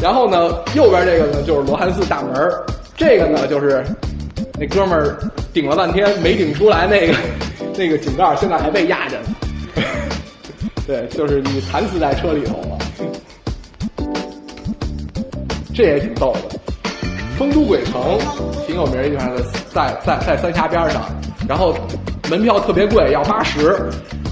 [0.00, 2.64] 然后呢，右边这个呢就是罗汉寺大门儿，
[2.96, 3.84] 这个呢就是
[4.60, 5.18] 那哥们儿
[5.52, 7.14] 顶了半天没顶出来那个
[7.76, 9.34] 那个井盖，现在还被压着呢。
[10.86, 12.78] 对，就是你惨死在车里头了。
[15.74, 16.58] 这也挺逗的。
[17.38, 18.18] 丰都鬼城
[18.66, 19.28] 挺有名的地方，
[19.72, 21.02] 在在在三峡边上，
[21.48, 21.74] 然后
[22.28, 23.76] 门票特别贵，要八十，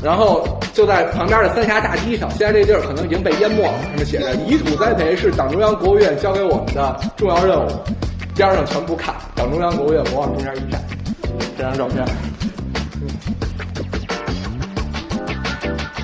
[0.02, 2.30] 然后就在旁边的三峡大堤上。
[2.30, 7.70] 现在这地儿可能已经被淹没了，上面写着“遗土栽培是党中央、国务院交给我们的重要任务”，
[8.36, 10.80] 边上全部看“党中央、国务院我往中间一站”，
[11.56, 12.04] 这张照片。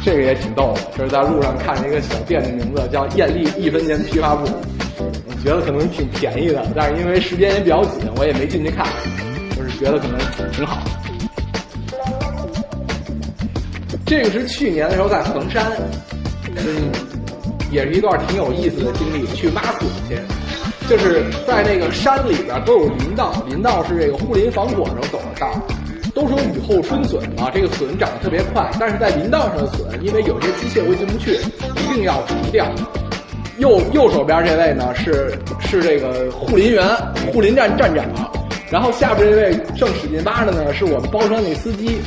[0.02, 4.48] 这个也挺逗的，就是在路上看见一个小店的名字叫“艳丽一分钱批发部”。
[5.46, 8.84] 觉得可能挺便宜的，但是因为时间也比较紧，我也没进去看，
[9.56, 10.18] 就是觉得可能
[10.50, 10.82] 挺好。
[14.04, 15.64] 这个是去年的时候在衡山，
[16.56, 16.90] 嗯，
[17.70, 20.18] 也是一段挺有意思的经历，去挖笋去，
[20.88, 25.48] 就是在那个山里边都有林道，林道是这个护林防火时候走的道。
[26.12, 31.36] 都说雨后春笋嘛，这个笋长得特别快，但是在林道上的笋，因为有些机械会进不去，
[31.76, 32.66] 一定要除掉。
[33.58, 36.84] 右右手边这位呢是是这个护林员，
[37.32, 38.04] 护林站站长，
[38.70, 41.98] 然后下边这位正使劲挖的呢是我们包车那司机，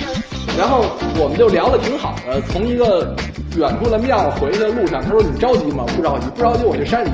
[0.58, 0.86] 然后
[1.18, 2.40] 我们就聊得挺好的。
[2.52, 3.16] 从一个
[3.58, 5.86] 远处的庙回去的路上，他说你着急吗？
[5.96, 7.10] 不着急，不着急，我去山里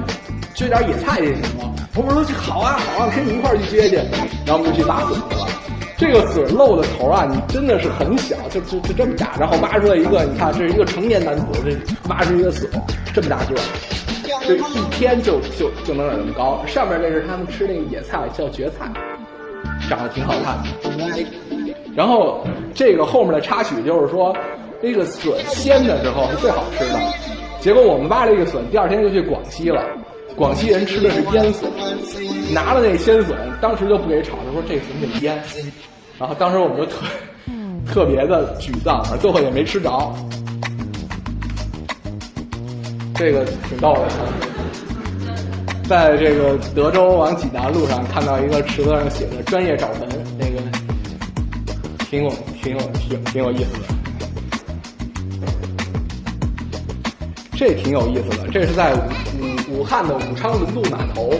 [0.53, 1.73] 撅点野菜去行吗？
[1.95, 3.95] 我们说好啊好啊，跟你一块儿去撅去，
[4.45, 5.47] 然后我们就去挖笋去了。
[5.97, 12.69] 这个笋露的头啊，你真的是很小，就就就这么大，然后挖出来一个，你看这是一个成年男子，这挖出一个笋
[13.13, 13.55] 这么大个。
[14.47, 16.63] 这一天就就就能长这么高。
[16.67, 18.91] 上面这是他们吃那个野菜，叫蕨菜，
[19.89, 21.25] 长得挺好看的。
[21.95, 24.35] 然后这个后面的插曲就是说，
[24.81, 26.99] 这个笋鲜的时候是最好吃的。
[27.59, 29.83] 结果我们挖了一个笋，第二天就去广西了。
[30.35, 31.71] 广西人吃的是腌笋，
[32.53, 35.41] 拿了那鲜笋，当时就不给炒，他说这笋得腌。
[36.19, 36.97] 然后当时我们就特
[37.87, 39.89] 特别的沮丧，最后也没吃着。
[43.17, 44.09] 这个挺逗的，
[45.87, 50.61] 在这个德州往济南路上看到一个池子上写的“专业找坟”，那个
[52.09, 52.29] 挺有
[52.61, 53.79] 挺有挺挺有意思的。
[57.57, 58.49] 这挺有意思的。
[58.51, 58.99] 这是在武
[59.39, 61.33] 武武汉的武昌轮渡码头，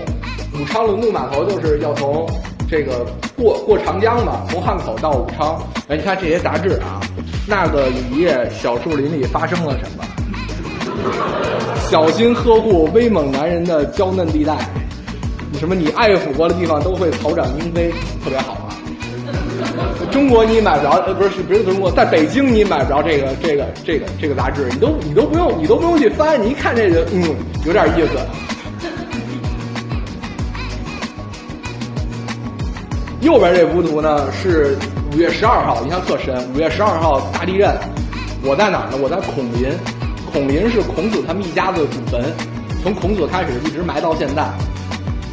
[0.53, 2.25] 武昌轮渡码头就是要从
[2.69, 5.61] 这个过过长江嘛，从汉口到武昌。
[5.89, 7.01] 哎，你看这些杂志啊，
[7.45, 10.05] 那个雨夜小树林里发生了什么？
[11.89, 14.57] 小心呵护威猛男人的娇嫩地带，
[15.51, 17.91] 你什么你爱抚过的地方都会草长莺飞，
[18.23, 18.73] 特别好啊。
[20.11, 27.23] 中国你买不着，呃，不是不是中国，在北京你买不着这个这个这个这个杂志，你都你都不用你都不用去翻，你一看这个，嗯，
[27.65, 28.17] 有点意思。
[33.21, 34.75] 右边这幅图呢是
[35.13, 36.35] 五月十二号，印象特深。
[36.53, 37.77] 五月十二号大地震，
[38.43, 38.97] 我在哪儿呢？
[39.01, 39.69] 我在孔林。
[40.35, 42.21] 孔林是孔子他们一家子的祖坟，
[42.83, 44.43] 从孔子开始一直埋到现在。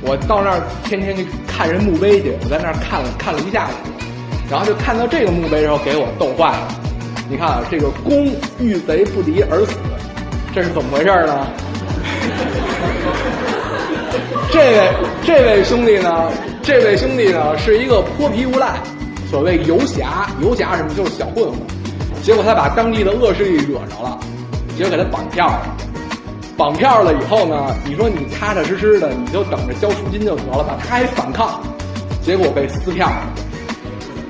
[0.00, 3.72] 我到那儿天天去看人墓碑去，我在那儿看了看了一下午，
[4.48, 6.68] 然后就看到这个墓碑的时候，给我逗坏了。
[7.28, 8.26] 你看啊，这个公
[8.60, 9.74] 遇贼不敌而死，
[10.54, 11.48] 这是怎么回事呢？
[14.54, 14.88] 这位
[15.24, 16.30] 这位兄弟呢？
[16.62, 18.78] 这位兄弟呢是一个泼皮无赖，
[19.28, 21.54] 所谓游侠，游侠什么就是小混混。
[22.22, 24.16] 结果他把当地的恶势力惹着了，
[24.82, 25.76] 就给他绑票了。
[26.56, 30.76] 绑票了以后呢，你说你踏踏实实的，你就等着交赎金就得了吧。
[30.80, 31.60] 他还反抗，
[32.20, 33.10] 结果被撕票。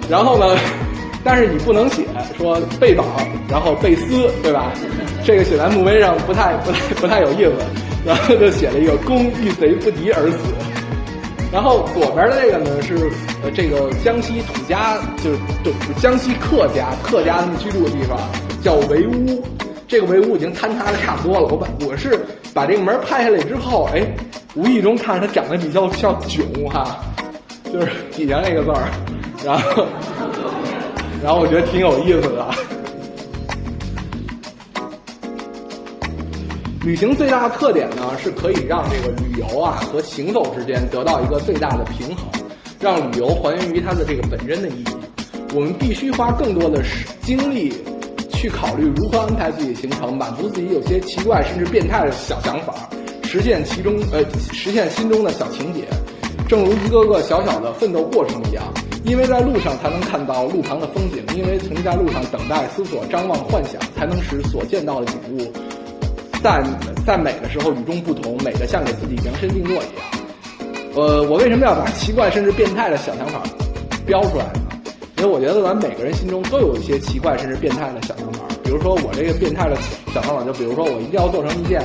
[0.09, 0.57] 然后呢，
[1.25, 2.05] 但是你不能写
[2.37, 3.07] 说被绑，
[3.49, 4.73] 然后被撕，对吧？
[5.25, 7.53] 这个写在墓碑上不太不太不太有意思。
[8.05, 10.38] 然后就写了一个“公遇贼不敌而死”。
[11.53, 12.97] 然后左边的这个呢是
[13.45, 18.19] 呃这个江西土家，就是就江西客家客家他们居住的地方
[18.61, 19.41] 叫围屋。
[19.93, 21.47] 这个围屋已经坍塌的差不多了。
[21.49, 22.19] 我把我是
[22.55, 24.03] 把这个门拍下来之后，哎，
[24.55, 26.97] 无意中看着它长得比较像囧哈，
[27.71, 28.89] 就是底下那个字儿，
[29.45, 29.87] 然后
[31.23, 32.49] 然后我觉得挺有意思的。
[36.83, 42.25] 旅行最大的特点呢，是可以让这个旅游啊和行走之间得到一个最大的平衡，
[42.81, 44.87] 让旅游还原于它的这个本真的意义。
[45.55, 47.75] 我们必须花更多的时精力
[48.43, 52.75] 去考虑如何安排自己的行程，满足自己有些奇怪甚至变态的小想法，
[53.23, 54.19] 实现其中呃
[54.53, 55.85] 实现心中的小情节。
[56.49, 58.65] 正如一个个小小的奋斗过程一样，
[59.05, 65.53] 因为在路上才能看到路旁的风景，因为曾在路上等待、思索、张望、幻想，才能使所见到的景物。
[66.43, 66.65] 在
[67.07, 69.87] 在美的时候与众不同，美的像给自己量身定做一样。
[70.97, 73.41] 呃，我为什么要把奇怪甚至变态的小想法
[74.05, 74.47] 标出来？
[75.23, 78.41] 所以我觉得咱每个人心中都有一些奇怪甚至变态的小想法。
[78.65, 79.77] 比如说我这个变态的
[80.13, 81.81] 小想法，就比如说我一定要做成一件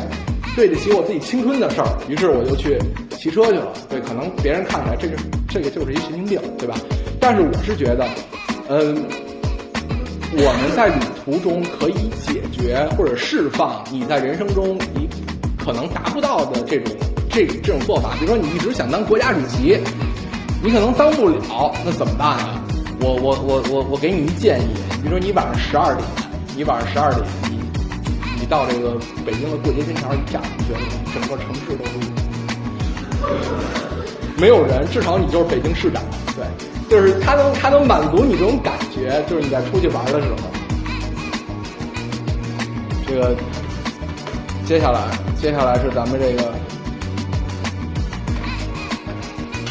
[0.56, 2.80] 对得起我自己青春的事儿，于是我就去
[3.12, 3.72] 骑车去了。
[3.88, 5.16] 对，可能别人看起来这个
[5.48, 6.76] 这个就是一神经病，对吧？
[7.20, 8.08] 但是我是觉得，
[8.70, 9.06] 嗯。
[10.34, 15.08] 我们在旅途中可以解决或者释放你在人生中你
[15.58, 16.92] 可能达不到的这种
[17.30, 19.78] 这这种做法，比如说你一直想当国家主席，
[20.64, 22.64] 你可能当不了，那怎么办啊？
[23.00, 24.68] 我我我我我给你一建议，
[25.02, 26.08] 比如说你晚上十二点，
[26.56, 27.60] 你晚上十二点，你
[28.40, 30.80] 你到这个北京的过街天桥一站，你觉得
[31.14, 31.92] 整个城市都是
[34.40, 36.02] 没有人，至少你就是北京市长，
[36.36, 36.46] 对。
[36.90, 40.38] 就是它能，它能满足你这种感觉，就是你在出去玩的时候。
[43.06, 43.36] 这个，
[44.66, 45.02] 接下来，
[45.42, 46.54] 接下来是咱们这个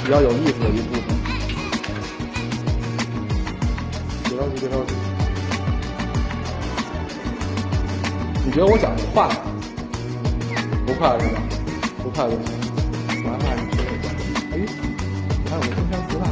[0.04, 1.15] 比较有意思的一部分。
[8.56, 9.36] 觉得我讲的快吗？
[10.86, 11.42] 不快是吧？
[12.02, 12.40] 不快就行。
[13.22, 14.08] 我还怕你觉得讲，
[14.50, 14.64] 哎，
[15.50, 16.24] 还有个中山寺大。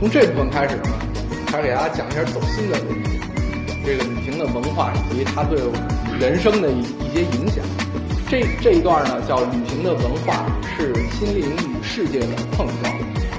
[0.00, 0.90] 从这部分开始呢，
[1.46, 3.20] 开始给大家讲一下走心的问题，
[3.86, 5.60] 这个旅行的文化以及它对
[6.18, 7.64] 人生的一一些影响。
[8.28, 10.46] 这这一段呢叫旅行的文化
[10.76, 12.92] 是心灵与世界的碰撞。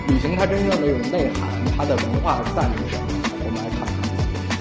[0.07, 3.11] 旅行它真正的一种内涵，它的文化在于什么？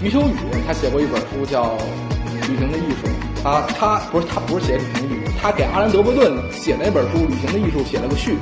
[0.03, 0.33] 余秋雨
[0.67, 1.65] 他写过一本书叫
[2.49, 3.07] 《旅行的艺术》，
[3.43, 8.35] 他他不是他不是写旅行艺术，他给阿兰德伯顿写那本书《旅行的艺术》写了个序。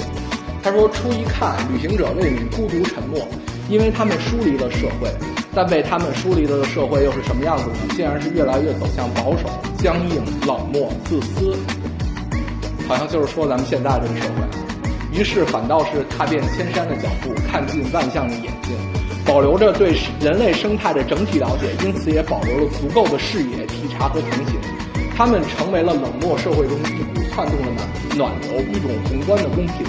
[0.62, 3.26] 他说：“初一看，旅行者未免孤独沉默，
[3.68, 5.08] 因为他们疏离了社会，
[5.52, 7.76] 但被他们疏离了的社会又是什么样子呢？
[7.96, 9.48] 竟然是越来越走向保守、
[9.78, 11.56] 僵硬、冷漠、自私，
[12.86, 15.18] 好像就是说咱们现在这个社会。
[15.18, 18.76] 于是反倒是踏遍千山的脚步，看尽万象的眼睛，
[19.28, 24.58] 保留着对人类生态的整体了解，因此也保留了足够的视野、体察和同情。
[25.14, 27.70] 他们成为了冷漠社会中一股窜动的
[28.16, 29.86] 暖暖流，一种宏观的公平。”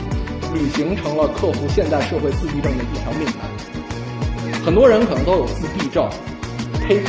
[0.51, 4.59] 旅行成了克服现代社会自闭症的一条命脉。
[4.65, 6.09] 很多人可能都有自闭症，
[6.87, 6.99] 呸，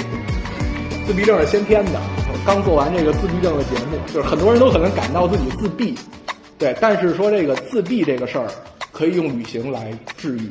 [1.07, 1.99] 自闭症是先天的。
[2.45, 5.95] 刚做完这个自闭症的节目，就是很多人都可能感到自己自闭，
[6.59, 8.47] 对，但是说这个自闭这个事儿
[8.93, 10.51] 可以用旅行来治愈，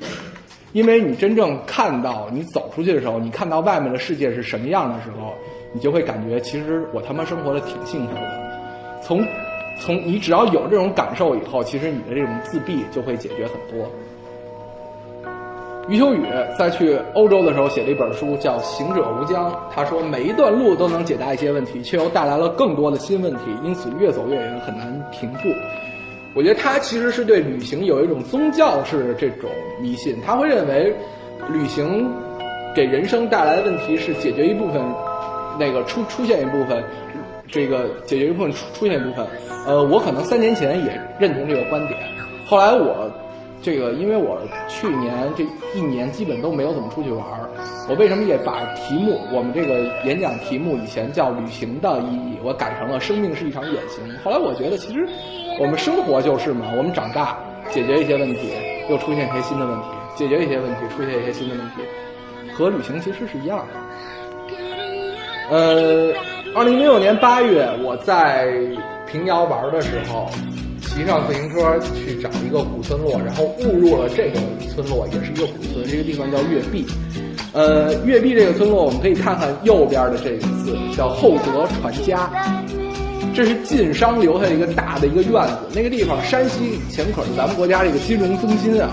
[0.71, 5.33] 因为你真正看到你走出去的时候，你看到外面的世界是什么样的时候，
[5.73, 9.01] 你就会感觉其实我他妈生活的挺幸福的。
[9.01, 9.25] 从
[9.79, 13.89] 从你只要有这种感受以后，其实你的这种自闭就会解决很多。
[15.87, 16.21] 余秋雨
[16.55, 19.49] 在去欧洲的时候写了一本书，叫《行者无疆》。
[19.73, 25.49] 他说，每一段路都能解答一些问题，却又带来了更多的新问题，因此越走越远，很难平复。
[26.33, 29.49] 我觉得他其实是对旅行有一种宗教式的这种
[29.81, 30.93] 迷信，他会认为
[31.51, 32.11] 旅行
[32.75, 34.81] 给人生带来的问题是解决一部分，
[35.59, 36.83] 那个出出现一部分，
[37.47, 39.25] 这个解决一部分出出现一部分。
[39.65, 41.99] 呃，我可能三年前也认同这个观点，
[42.45, 43.11] 后来我。
[43.61, 45.43] 这个，因为我去年这
[45.77, 47.49] 一年基本都没有怎么出去玩儿，
[47.89, 54.01] 我为什么也把题目，我们这个演讲题目以前叫旅行的意义，我改成了生命是一场远行。
[54.23, 55.05] 后来我觉得，其实
[55.59, 57.37] 我们生活就是嘛，我们长大，
[57.69, 58.53] 解决一些问题，
[58.89, 63.73] 又出现一些新的问题，解决一些问题，出现一些新的问题，和旅行其实是一样的。
[65.51, 66.13] 呃，
[66.55, 68.47] 二零零六年八月，我在
[69.05, 70.29] 平遥玩的时候。
[70.89, 74.39] 骑上自行车去找一个古村落，然后误入了这个
[74.73, 75.85] 村落，也是一个古村。
[75.87, 76.85] 这个地方叫月壁。
[77.53, 82.29] 呃，月壁这个村落，我们可以看看右边的这个字，叫厚德传家。
[83.33, 85.57] 这是晋商留下一个大的一个院子。
[85.73, 88.89] 那个地方，山西以前可是咱们国家这个金融中心啊。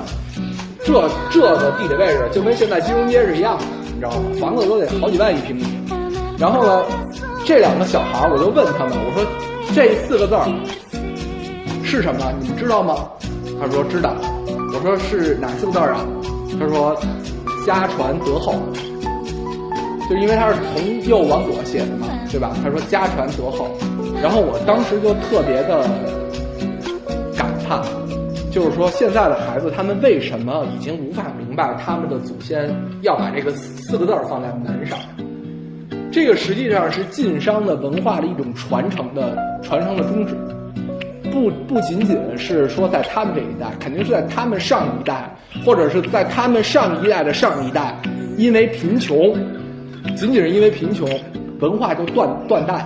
[0.85, 4.31] 这这个地理位置就跟现在金融街是一样的，你知道吗？
[4.39, 5.65] 房子都得好几万一平米。
[6.39, 6.85] 然后呢，
[7.45, 9.27] 这两个小孩我就问他们，我说
[9.75, 10.47] 这四个字儿。
[11.87, 12.33] 是什么？
[12.41, 13.09] 你们知道吗？
[13.61, 14.17] 他说知道。
[14.75, 16.05] 我说是哪四个字啊？
[16.59, 16.95] 他说
[17.65, 18.55] 家传德厚。
[20.11, 22.55] 就因为他是从右往左写的嘛，对吧？
[22.63, 23.69] 他说家传德厚。
[24.21, 25.89] 然后我当时就特别的
[27.37, 27.81] 感叹，
[28.51, 32.69] 就是说现在的孩子他们为什么已经无法明白他们的祖先
[33.03, 34.99] 要把这个四个字儿放在门上？
[36.13, 40.37] 这个实际上是晋商的文化的一种传承的传承的宗旨。
[41.37, 45.31] 不不仅仅是说在他们这一代，肯定是在他们上一代，
[45.67, 47.95] 或者是在他们上一代的上一代，
[48.39, 49.35] 因为贫穷，
[50.17, 51.07] 仅仅是因为贫穷，
[51.61, 52.83] 文化就断断代。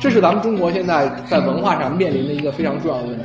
[0.00, 3.24] 这是咱们中国现在在文化上面临的一个非常重要的问题。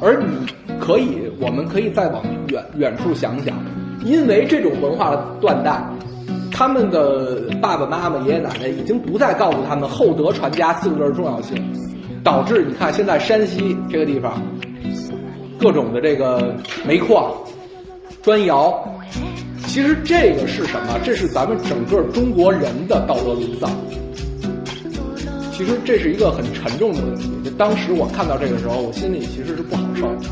[0.00, 0.46] 而你
[0.80, 3.54] 可以，我们可以再往远远处想想，
[4.02, 5.84] 因为这种文化的断代，
[6.50, 11.62] 他们的爸爸妈妈、爷爷奶奶已经不再告诉他们厚德传家四个字的重要性。
[12.24, 14.40] 导致你看现在山西这个地方，
[15.58, 16.56] 各种的这个
[16.86, 17.34] 煤矿、
[18.22, 18.82] 砖窑，
[19.66, 20.98] 其实这个是什么？
[21.04, 23.70] 这是咱们整个中国人的道德沦丧。
[25.52, 27.30] 其实这是一个很沉重的问题。
[27.44, 30.22] 就当时我看到这个时候，我心里其实是不好受的。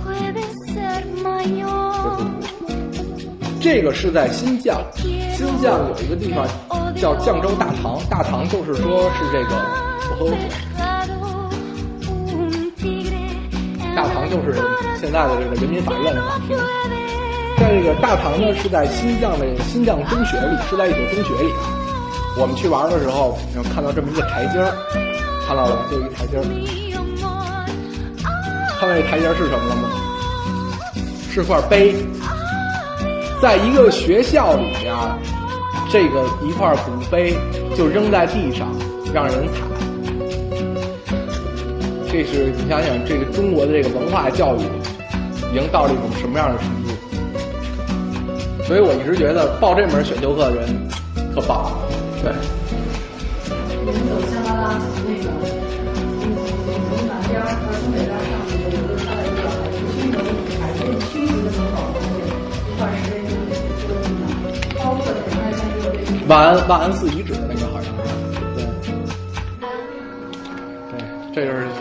[3.61, 6.49] 这个是在新疆，新疆有一个地方
[6.97, 9.55] 叫绛州大唐，大唐就是说是这个，
[10.11, 10.49] 我喝口水。
[14.03, 14.61] 大唐就是
[15.00, 16.59] 现在的这个人民法院的法庭，
[17.57, 21.53] 在这个大唐呢是在新疆的新疆中学里，是在一所中学里。
[22.36, 24.74] 我们去玩的时候，然后看到这么一个台阶儿，
[25.46, 25.82] 看到了吗？
[25.88, 26.42] 就一台阶儿。
[28.80, 29.88] 看到这台阶儿是什么了吗？
[31.30, 31.94] 是块碑。
[33.40, 34.92] 在一个学校里边，
[35.92, 37.36] 这个一块古碑
[37.76, 38.66] 就扔在地上，
[39.14, 39.71] 让人踩。
[42.12, 44.60] 这是你想想，这个中国的这个文化教育
[45.50, 46.92] 已经到了一种什么样的程度？
[48.68, 50.68] 所以我一直觉得报这门选修课的人
[51.34, 51.72] 特棒，
[52.22, 52.30] 对。
[53.84, 54.76] 我们走香巴拉
[55.08, 55.24] 那个
[56.20, 56.28] 从
[56.68, 57.48] 从南边儿
[57.80, 59.48] 从北边上去，有个看到一个
[59.88, 60.20] 区门
[60.60, 61.96] 海淀区级的门口，
[62.68, 63.24] 一块石碑，
[63.80, 64.28] 这个地方，
[64.76, 67.88] 包括什么像这个万安万安寺遗址的那个好像
[68.36, 68.68] 是，对，
[70.92, 71.00] 对，
[71.34, 71.71] 这就是。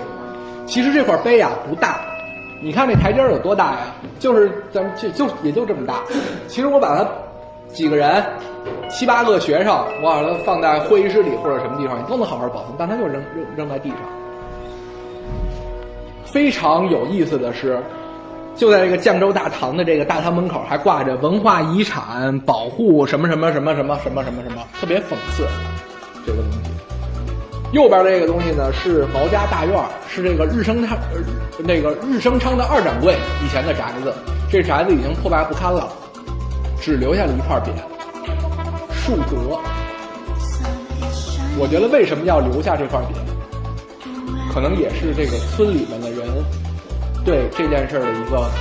[0.72, 1.99] 其实这块碑呀不大，
[2.61, 3.80] 你看这台阶有多大呀？
[4.19, 5.95] 就是咱们就就也就这么大。
[6.47, 7.05] 其实我把它
[7.74, 8.24] 几个人
[8.89, 12.74] 七八个学生，我把它放在会议室里或者什么地方，你都能好好保存。
[12.80, 13.97] 但它就扔扔扔在地上。
[16.24, 17.78] 非常有意思的是，
[18.55, 25.45] 就在这个绛州大堂的这个大堂门口，还挂着文化遗产保护什么什么什么什么什么什么什么，特别讽刺
[26.26, 26.70] 这个东西。
[27.72, 30.97] 右边这个东西呢是毛家大院，是这个日升昌，
[31.59, 33.15] 那个日升昌的二掌柜
[33.45, 34.13] 以前的宅子。
[34.49, 35.88] 这宅子已经破败不堪了，
[36.82, 37.72] 只留下了一块匾，
[38.93, 39.57] 树德。
[41.57, 46.28] 我觉得为什么要留下这块匾，可能也是这个村里面的人
[47.24, 48.51] 对这件事的一个。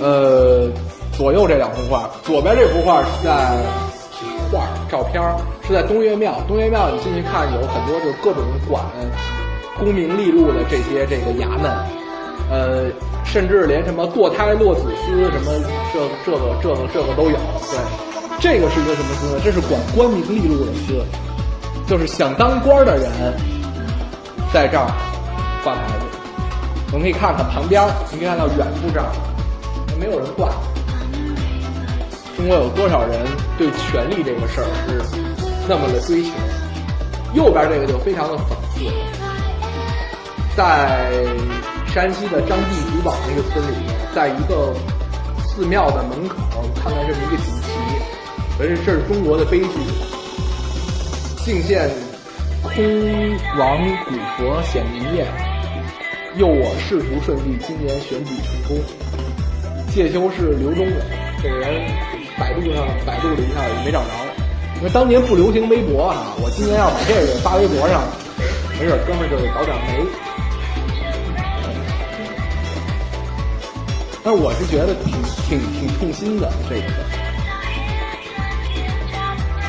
[0.00, 0.68] 呃，
[1.16, 3.30] 左右这两幅画，左边这幅画是在
[4.50, 5.36] 画照片儿
[5.66, 8.82] 是在东岳庙，东岳庙你进去看有很多就各种管
[9.78, 11.70] 功名利禄的这些这个衙门，
[12.50, 12.90] 呃，
[13.24, 15.52] 甚至连什么堕胎落子司什么
[15.92, 17.36] 这这个这个这个都有。
[17.70, 17.78] 对，
[18.40, 19.40] 这个是一个什么司？
[19.44, 21.04] 这是管官名利禄的司，
[21.86, 23.10] 就是想当官的人
[24.52, 24.86] 在这儿
[25.62, 26.06] 挂牌子。
[26.92, 29.06] 我们可以看看旁边，你可以看到远处这儿。
[29.98, 30.48] 没有人挂。
[32.36, 33.26] 中国有多少人
[33.58, 34.66] 对权力这个事儿。
[34.88, 35.00] 是
[35.68, 36.30] 那么的追求？
[37.34, 38.84] 右边这个就非常的讽刺，
[40.56, 41.12] 在
[41.86, 44.74] 山西的张地古堡那个村里面，在一个
[45.46, 46.36] 寺庙的门口
[46.74, 47.68] 看到这么一个锦旗，
[48.60, 49.66] 而且这是中国的悲剧。
[51.44, 51.88] 敬献
[52.62, 52.74] 空
[53.58, 55.26] 王古佛显明宴，
[56.36, 58.84] 佑我仕途顺利，今年选举成功。
[59.94, 60.94] 介休是刘忠伟，
[61.42, 61.80] 这个人
[62.42, 64.08] 百度上百度了一下也没找着，
[64.78, 66.34] 因为当年不流行微博啊。
[66.42, 68.02] 我今年要把这个发微博上，
[68.80, 70.04] 没准哥们儿就倒点霉。
[74.24, 75.14] 但是我是觉得挺
[75.46, 76.82] 挺挺痛心的这个。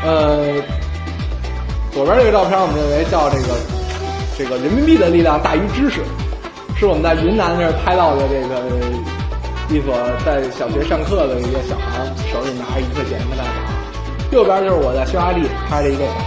[0.04, 0.60] 呃，
[1.92, 3.54] 左边这个照片我们认为叫这个
[4.36, 6.02] 这个人民币的力量大于知识，
[6.76, 9.13] 是我们在云南那儿拍到的这个。
[9.70, 9.96] 一所
[10.26, 13.50] 在小学上课的一个小孩，手里拿着一块钱的大小。
[14.32, 16.20] 右边就是我在匈牙利拍的一个小孩，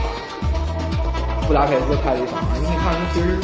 [1.47, 2.43] 布达佩斯拍的一个小孩。
[2.59, 3.39] 你可以看出，其实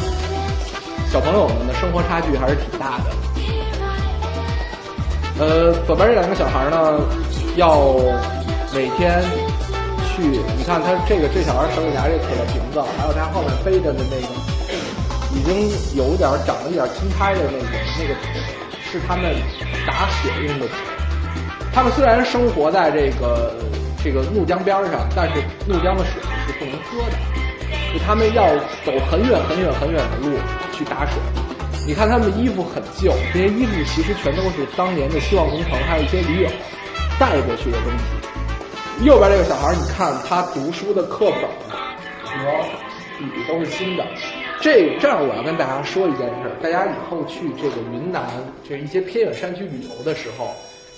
[1.12, 3.10] 小朋友们的生活差距还是挺大的。
[5.38, 6.98] 呃，左边这两个小孩呢，
[7.56, 7.94] 要
[8.74, 9.22] 每天
[10.10, 10.22] 去，
[10.56, 14.26] 你看他这个这小孩手里拿着铁的瓶子，还有他后面背着的那个
[15.34, 17.64] 已经有点长了一点青苔的那个
[17.98, 18.14] 那个
[18.90, 19.34] 是他们。
[19.86, 20.66] 打水用的，
[21.74, 23.54] 他们虽然生活在这个
[24.02, 27.16] 这个怒江边上，但是怒江的水是不能喝的，
[27.92, 28.46] 就他们要
[28.84, 30.36] 走很远很远很远的路
[30.72, 31.14] 去打水。
[31.86, 36.48] 你看他们的衣服很旧，这些衣服其实全都是当年的希望工程还有一些驴友
[37.18, 39.04] 带过去的东西。
[39.04, 41.42] 右边这个小孩，你看他读书的课本
[42.24, 42.64] 和
[43.18, 44.06] 笔都是新的。
[44.62, 48.22] 这这样，我要跟大家说一件事儿：大家以后去这个云南，
[48.62, 50.46] 这一些偏远山区旅游的时候，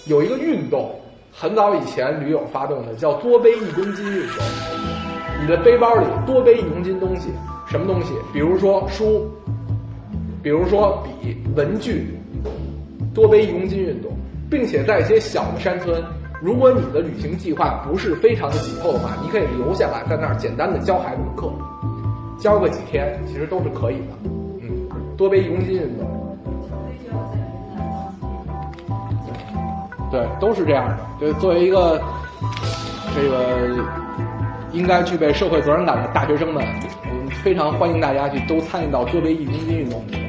[0.04, 0.94] 有一个运动，
[1.32, 4.44] 很早以前驴友发动的，叫多背一公斤运动。
[5.40, 7.30] 你的背包里多背一公斤东西，
[7.66, 8.12] 什么东西？
[8.34, 9.26] 比如说书，
[10.42, 12.18] 比如说笔、文具，
[13.14, 14.12] 多背一公斤运动，
[14.50, 16.04] 并且在一些小的山村，
[16.42, 21.50] 如果你的旅行计划不是非常的紧凑的话，你可以留下来，在那儿简单的教孩子们课。
[22.38, 24.06] 教个几天，其实都是可以的。
[24.60, 26.06] 嗯，多背一公斤运动。
[30.10, 30.98] 对，都是这样的。
[31.18, 32.00] 对，作为一个
[33.14, 33.82] 这个
[34.72, 36.62] 应该具备社会责任感的大学生们，
[37.02, 40.24] 我们非常欢迎大家去都参与到多背一公斤运动里面。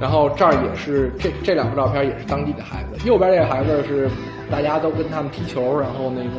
[0.00, 4.10] 然后这儿也是这这两幅照片也是当地的孩子，右边这个孩子是
[4.50, 6.30] 大家都跟他们踢球，然后那个。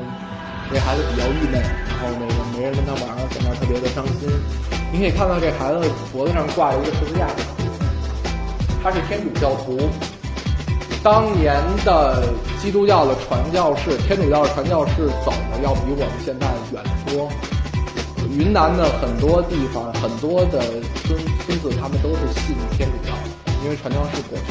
[0.74, 4.30] 这孩子比较郁闷，然后那个没人跟他玩，在那特别的伤心。
[4.92, 7.28] 你可以看到这孩子脖子上挂着一个十字架，
[8.82, 9.90] 他是天主教徒。
[11.04, 12.24] 当年的
[12.62, 17.30] 基督教的传教士，天主教的传教士走的要比我们现在远得多。
[18.30, 20.62] 云南的很多地方，很多的
[21.04, 23.12] 孙孙子他们都是信天主教，
[23.64, 24.44] 因为传教士过去。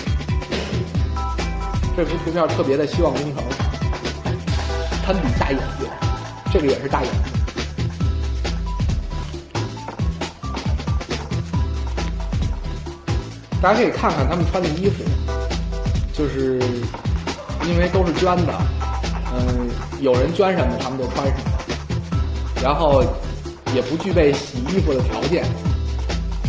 [1.96, 3.42] 这幅图片特别的希望工程，
[5.06, 6.09] 他比大眼睛。
[6.53, 7.20] 这个也是大眼睛。
[13.62, 15.05] 大家可以看看他们穿的衣服，
[16.14, 16.59] 就是
[17.66, 18.55] 因为都是捐的，
[19.34, 19.68] 嗯，
[20.01, 21.51] 有人捐什么他们就穿什么，
[22.62, 23.05] 然后
[23.74, 25.44] 也不具备洗衣服的条件，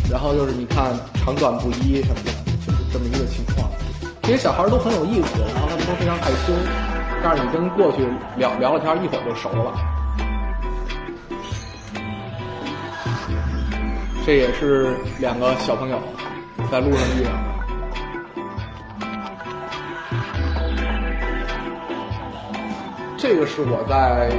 [0.09, 0.93] 然后就是你看
[1.25, 2.31] 长短不一什么的，
[2.65, 3.69] 就是这么一个情况。
[4.21, 6.53] 这些小孩都很有意思，然后他们都非常害羞，
[7.23, 8.03] 但是你跟过去
[8.35, 9.73] 聊聊了天，一会儿就熟了。
[14.25, 15.99] 这也是两个小朋友
[16.71, 17.37] 在路上遇到的。
[23.17, 24.31] 这个是我在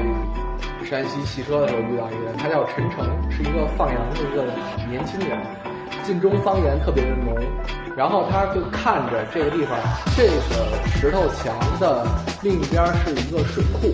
[0.85, 4.43] 山西骑车的时候遇到一个人，他叫陈诚，是一个放羊的一个
[4.89, 5.39] 年轻人，
[6.05, 7.35] 晋中方言特别的浓。
[7.97, 9.79] 然后他就看着这个地方，
[10.17, 10.33] 这个
[10.97, 12.07] 石头墙的
[12.43, 13.93] 另一边是一个水库。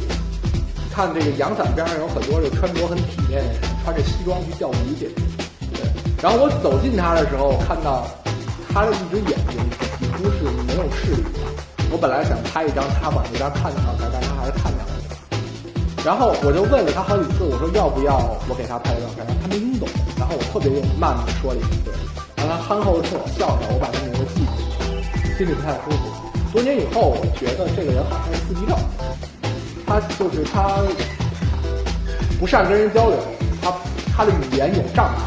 [0.94, 5.08] 看这个阳伞边上有很多就穿着很体面的人，穿着西装去钓鱼去。
[5.72, 5.82] 对，
[6.22, 8.06] 然后我走近他的时候，看到
[8.72, 9.58] 他的一只眼睛
[9.98, 11.38] 几乎是没有视力的。
[11.90, 14.97] 我本来想拍一张他往那边看的照片，但他还是看见了。
[16.04, 18.16] 然后我就问了他好几次，我说要不要
[18.48, 19.26] 我给他拍照片？
[19.42, 19.88] 他没听懂。
[20.18, 21.90] 然后我特别用慢的说了一句，
[22.36, 26.10] 然后他憨厚的冲我笑笑，我把他名字记住了，心里不太舒服。
[26.52, 28.76] 多年以后，我觉得这个人好像是自闭症。
[29.86, 30.82] 他就是他
[32.38, 33.18] 不善跟人交流，
[33.62, 33.72] 他
[34.16, 35.20] 他的语言有障碍，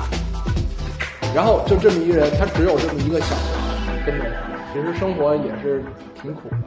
[1.34, 5.84] 然后就这么一个人，他只有这么一个小孩跟着他，其实生活也是
[6.22, 6.58] 挺苦的。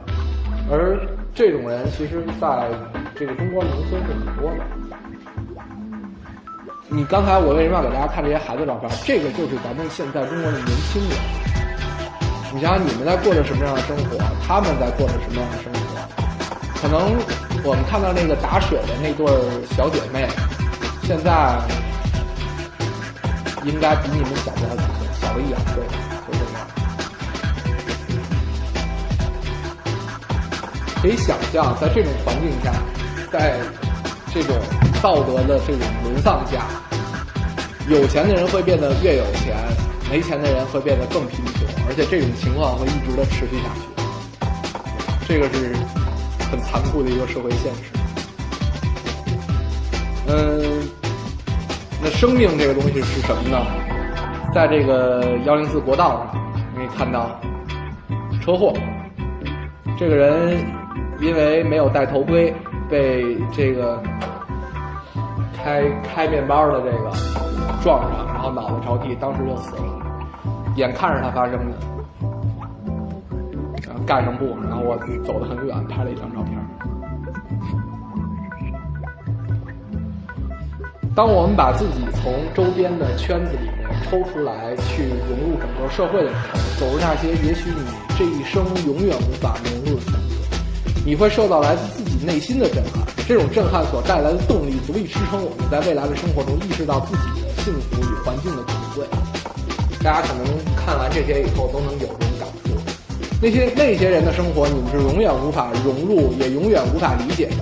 [0.71, 0.99] 而
[1.35, 2.69] 这种人，其实在
[3.13, 4.63] 这个中国农村是很多的。
[6.87, 8.89] 你刚才我为什么要给大家看这些孩子照片？
[9.03, 11.11] 这个就是咱们现在中国的年轻人。
[12.53, 14.17] 你想想你们在过着什么样的生活？
[14.47, 15.99] 他们在过着什么样的生活？
[16.79, 17.11] 可能
[17.65, 19.27] 我们看到那个打水的那对
[19.75, 20.29] 小姐妹，
[21.03, 21.59] 现在
[23.65, 25.83] 应该比你们小不了几岁，小个一两岁，
[31.05, 32.73] 可以想象，在这种环境下，
[33.31, 33.59] 在
[34.33, 34.55] 这种
[35.03, 36.65] 道德的这种沦丧下，
[37.87, 39.55] 有钱的人会变得越有钱，
[40.09, 43.81] 没钱的人会变得更贫穷，而且这种情况会一直的持续下去。
[45.27, 45.75] 这个是。
[46.51, 47.91] 很残酷的一个社会现实。
[50.27, 50.87] 嗯，
[52.01, 53.65] 那生命这个东西是什么呢？
[54.53, 56.35] 在这个幺零四国道上，
[56.71, 57.41] 你可以看到
[58.43, 58.73] 车祸。
[59.97, 60.63] 这个人
[61.19, 62.53] 因为没有戴头盔，
[62.89, 64.01] 被这个
[65.55, 67.11] 开开面包的这个
[67.83, 69.83] 撞上，然后脑袋着地，当时就死了。
[70.75, 71.77] 眼看着他发生的。
[73.87, 76.57] 然后盖上布，然后我走得很远，拍了一张照片。
[81.15, 87.85] 当我们把自己从周边的圈子里面抽出来，去融入整个社会的时候，走入那些也许你
[88.17, 90.44] 这一生永远无法融入的圈子，
[91.05, 93.05] 你会受到来自自己内心的震撼。
[93.27, 99.05] 这种震撼所带来的动力，足以支撑我们在未来的生活中意识到自己的幸福与环境的可贵。
[100.03, 100.43] 大家可能
[100.75, 102.71] 看完这些以后，都能有这种感触。
[103.39, 107.57] 那些那些人的生活，你们是永远无法融入，也永远无法理解的。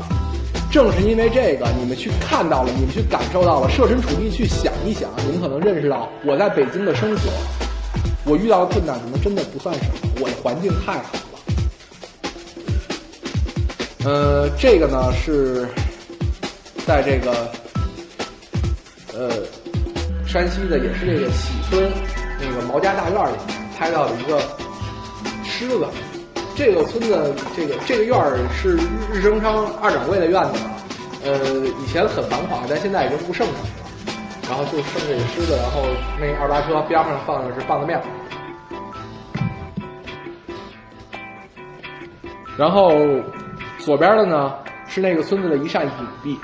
[0.72, 7.30] 正是因为这个，你们去看到了，你们去感受到了，设身处地去想一想，你们可能认识到，我在北京的生活，
[8.26, 11.10] 我遇到的困难可能真的不算什么，我的环境太好。
[14.06, 15.68] 呃，这个呢是
[16.86, 17.32] 在这个
[19.14, 19.30] 呃
[20.26, 21.90] 山西的，也是这个喜村
[22.40, 23.38] 那个毛家大院里
[23.78, 24.42] 拍到的一个。
[25.46, 25.86] 狮子，
[26.56, 28.82] 这个村子，这个这个院儿是日
[29.14, 30.60] 日升昌二掌柜的院子，
[31.24, 31.38] 呃，
[31.68, 33.54] 以前很繁华，但现在已经不盛了。
[34.50, 35.84] 然后就剩这个狮子，然后
[36.20, 38.02] 那二八车边上放的是棒子面。
[42.58, 42.92] 然后
[43.84, 44.56] 左边的呢
[44.88, 45.92] 是那个村子的一扇影
[46.24, 46.38] 壁。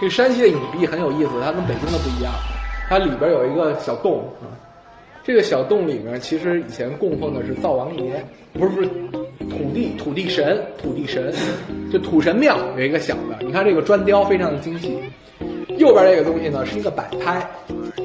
[0.00, 2.32] 这山西的影壁很有意思，它跟北京的不一样，
[2.88, 4.50] 它里边有一个小洞啊。
[5.22, 8.88] 这个小洞里面，其实以前供奉的是灶王爷，不是不是
[9.48, 11.32] 土地土地神土地神，
[11.92, 13.38] 就土神庙有一个小的。
[13.40, 14.98] 你看这个砖雕非常的精细。
[15.76, 17.48] 右边这个东西呢是一个摆拍，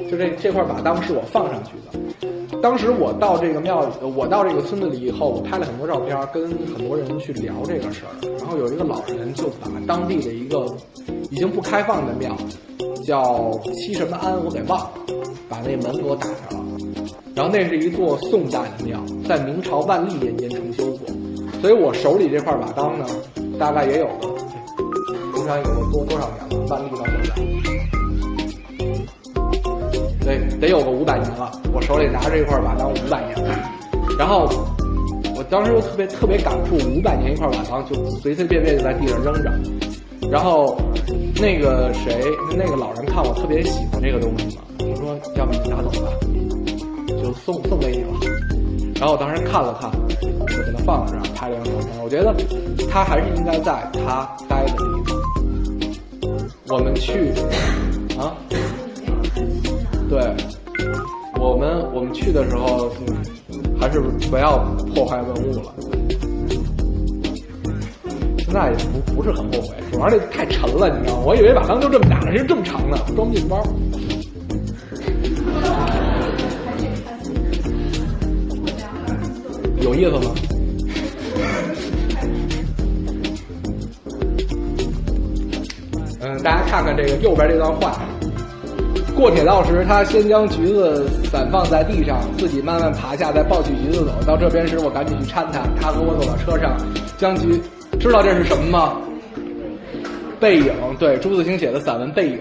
[0.08, 2.28] 就这这块瓦当是我放上去的。
[2.64, 3.86] 当时我到这个庙，
[4.16, 8.16] 我到这个村子里以后，我拍了很多照片，跟很多人去聊这个事儿。
[8.38, 10.64] 然后有一个老人就把当地的一个
[11.30, 12.34] 已经不开放的庙，
[13.04, 14.92] 叫七什么庵，我给忘了，
[15.46, 16.64] 把那门给我打开了。
[17.34, 18.98] 然后那是一座宋代的庙，
[19.28, 21.06] 在明朝万历年间重修过，
[21.60, 23.04] 所以我手里这块瓦当呢，
[23.58, 24.28] 大概也有个，
[25.34, 27.04] 我想有多多少年了，万历到
[30.64, 31.52] 得有个五百年了。
[31.72, 33.54] 我手里拿着这块瓦当五百年了，
[34.18, 34.48] 然后
[35.36, 39.52] 我当时就特别特别感触，五百年一块瓦当就随随便便就在地上扔着，
[40.30, 40.76] 然后
[41.40, 42.24] 那个谁，
[42.56, 46.10] 那个老人看我特别喜欢这个东西嘛，他说要不你拿走吧。
[47.22, 48.12] 就送送给你了，
[48.96, 49.90] 然后我当时看了看，
[50.46, 52.02] 就给他放在这儿拍了张照片。
[52.02, 52.34] 我觉得
[52.90, 55.16] 他还是应该在他待的地方。
[56.68, 57.32] 我们去
[58.18, 58.36] 啊，
[60.08, 60.20] 对，
[61.40, 62.90] 我们我们去的时候
[63.80, 64.00] 还是
[64.30, 64.58] 不要
[64.94, 65.74] 破坏文物了。
[68.38, 71.24] 现在也不不是很后悔，主要这太沉了，你知道吗？
[71.26, 73.62] 我以为瓦当就这么大，其实这么长呢，装不进包。
[79.80, 80.34] 有意思吗？
[86.20, 88.00] 嗯，大家看看这个右边这段话。
[89.14, 94.12] 过铁道时，他先将橘子散放在地上，自己慢慢爬下，再抱起橘子走。
[94.26, 95.62] 到这边时，我赶紧去搀他。
[95.80, 96.76] 他和我走到车上，
[97.16, 97.62] 将橘，
[98.00, 98.96] 知道这是什么吗？
[100.40, 102.38] 背影，对，朱自清写的散文《背影》。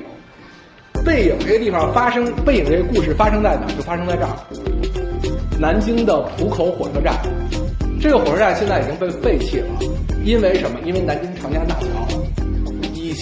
[1.06, 3.68] 背影这个地方发生，背影这个故事发生在哪？
[3.76, 4.30] 就发生在这儿，
[5.60, 7.14] 南京的浦口火车站。
[8.02, 9.68] 这个火车站现在已经被废弃了，
[10.26, 10.80] 因为什么？
[10.84, 12.13] 因为南京长江大桥。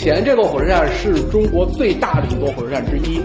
[0.01, 3.21] 以前这座火车站是中国最大的一座火车站之一。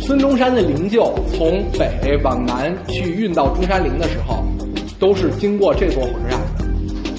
[0.00, 4.42] 孙中山的灵柩从北往南去运到中山陵的时候，
[4.98, 6.40] 都是经过这座火车站。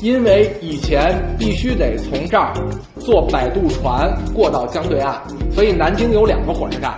[0.02, 2.54] 因为以前必须得从这儿
[3.00, 5.16] 坐摆渡船过到江对岸，
[5.50, 6.94] 所以南京有两个火车站。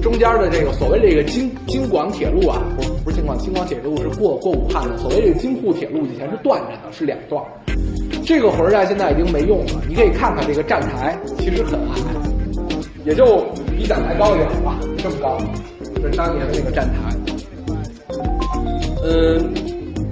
[0.00, 4.96] 中间的这个所谓这个京京广铁路啊，不不是京广，京广铁路是过过武汉的。
[4.96, 7.42] 所谓这个京沪铁路以前是断着的，是两段。
[8.30, 11.96] 这个火车站现在已经没用了，你可以看看这个站台，其实很矮，
[13.04, 13.44] 也就
[13.76, 15.36] 比讲台高一点吧，这么高。
[15.96, 17.10] 这是当年的那个站台。
[19.02, 19.52] 嗯，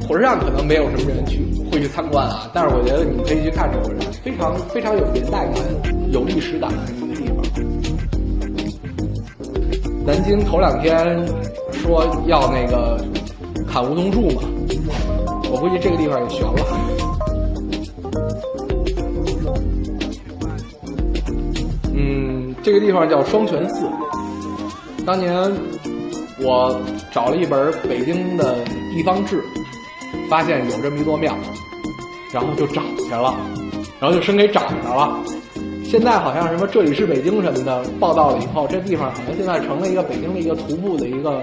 [0.01, 5.63] 火车站可能没有什么人去会去参观啊，但是我觉得你们可以去看这个火车站，非常非常有年代感、
[6.11, 7.37] 有历史感的一个地方。
[10.05, 11.25] 南京头两天
[11.71, 13.01] 说要那个
[13.65, 14.43] 砍梧桐树嘛，
[15.53, 16.88] 我估计这个地方也悬了。
[22.63, 23.89] 这个地方叫双泉寺。
[25.07, 25.33] 当年
[26.41, 26.81] 我
[27.11, 28.57] 找了一本北京的
[28.95, 29.43] 地方志，
[30.29, 31.35] 发现有这么一座庙，
[32.33, 33.35] 然后就找去了，
[34.01, 35.19] 然后就生给找着了。
[35.85, 41.43] 现在好像什么这里是北京什么的报道了以后，这地方好像现在成了一个北京的一个徒步的一个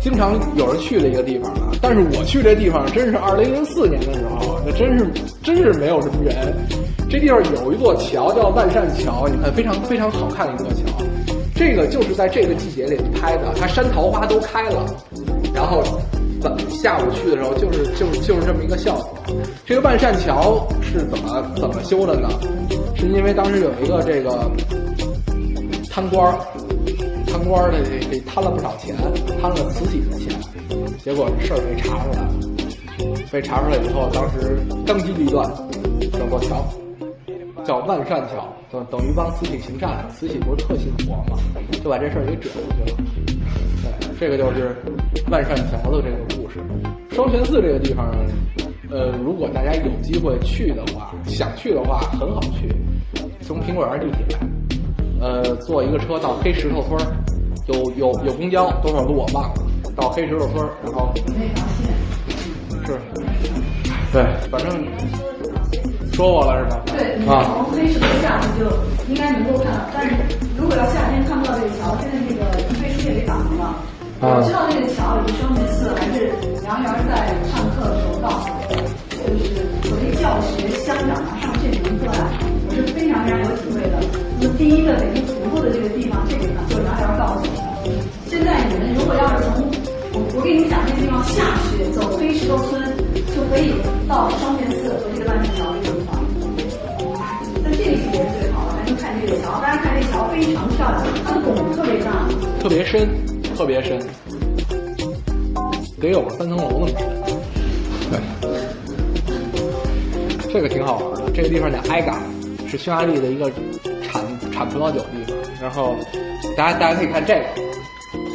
[0.00, 1.72] 经常有人去的一个地方了。
[1.82, 5.06] 但是我去这地方真是二零零四年的时候，那真是
[5.42, 6.56] 真是没有什么人。
[7.10, 11.04] 这地方有一座桥叫万善桥，你看非常非常好看的一座桥，
[11.56, 14.86] 这个就是在这个季节里拍的，它山桃花都开了，
[15.52, 15.82] 然后
[16.42, 19.36] 晚下午去的时候就是就是就是这么一个效果。
[19.66, 22.28] 这个万善桥是怎么怎么修的呢？
[22.94, 24.48] 是因为当时有一个这个
[25.90, 26.32] 贪官，
[27.26, 28.94] 贪官的这这贪了不少钱，
[29.42, 30.28] 贪了慈禧的钱，
[31.02, 32.30] 结果事儿被查出来了，
[33.32, 35.50] 被查出来以后，当时当机立断
[36.12, 36.64] 整座桥。
[37.70, 41.38] 叫万善桥，等等于帮慈禧行善，慈禧不是特信佛嘛，
[41.84, 42.96] 就把这事儿给遮过去了。
[43.80, 44.74] 对，这个就是
[45.30, 46.58] 万善桥的这个故事。
[47.10, 48.12] 双泉寺这个地方，
[48.90, 52.74] 呃，如果大家有机会去的话，想去的话很好去，
[53.40, 54.36] 从苹果园地铁，
[55.20, 57.00] 呃，坐一个车到黑石头村
[57.68, 59.62] 有有有公交，多少路我忘了，
[59.94, 61.14] 到黑石头村然后
[62.84, 62.98] 是，
[64.12, 65.39] 对，反正。
[66.12, 66.82] 说我了是吧？
[66.86, 68.66] 对，你从黑石头下去就
[69.08, 69.80] 应该能够看到。
[69.94, 70.14] 但是
[70.58, 73.74] 如果要夏天看不到这个桥，现在这个一堆树叶给挡了。
[74.20, 76.28] 我知道这个桥以及双泉寺还是
[76.68, 78.76] 杨元在上课的时候告诉我的，
[79.16, 83.96] 就是所谓教学相长啊，上这门课啊，我是非常非常有体会的。
[84.36, 87.96] 那么第一个北京徒步的这个地方，这个呢，就是杨元告诉我的。
[88.28, 89.64] 现在你们如果要是从
[90.12, 91.40] 我我给你们讲这个地方下
[91.72, 92.76] 去走黑石头村，
[93.32, 93.72] 就可以
[94.04, 95.88] 到双泉寺和这个万寿桥的地
[99.38, 99.60] 桥。
[99.60, 102.28] 大家看这桥非常漂亮，它的拱特别大，
[102.60, 103.08] 特别深，
[103.56, 103.98] 特别深，
[106.00, 106.96] 得有个三层楼那么深。
[108.10, 108.18] 对，
[110.52, 111.30] 这个挺好玩的。
[111.32, 112.18] 这个地方叫埃嘎，
[112.68, 113.50] 是匈牙利的一个
[114.02, 115.36] 产产葡萄酒的地方。
[115.60, 115.94] 然后，
[116.56, 117.44] 大家大家可以看这个，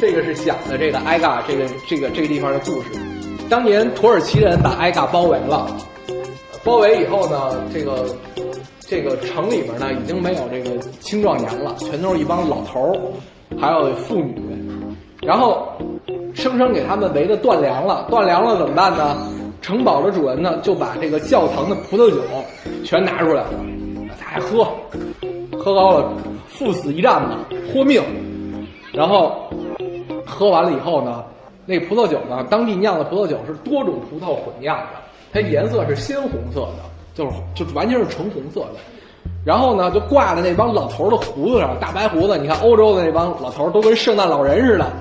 [0.00, 2.90] 这个是讲的这个埃嘎这个这个这个地方的故事。
[3.48, 5.66] 当年土耳其人把埃嘎包围了，
[6.64, 8.06] 包围以后呢，这个。
[8.88, 12.98] 这个城里边呢，已经没有这个青壮年了，全都是一帮老头儿，
[13.60, 14.40] 还有妇女，
[15.22, 15.66] 然后
[16.34, 18.06] 生生给他们围的断粮了。
[18.08, 19.16] 断粮了怎么办呢？
[19.60, 22.22] 城堡的主人呢，就把这个教堂的葡萄酒
[22.84, 23.50] 全拿出来了，
[24.20, 24.64] 他还喝，
[25.58, 26.12] 喝高了，
[26.46, 27.38] 赴死一战嘛，
[27.72, 28.00] 豁命。
[28.92, 29.50] 然后
[30.24, 31.24] 喝完了以后呢，
[31.66, 34.90] 那葡萄酒呢，当地酿的葡萄酒是多种葡萄混酿的，
[35.32, 36.95] 它颜色是鲜红色的。
[37.16, 38.76] 就是就完全是橙红色的，
[39.42, 42.36] 然后呢，就挂在那帮老头的胡子上，大白胡子。
[42.36, 44.92] 你看欧洲的那帮老头都跟圣诞老人似的，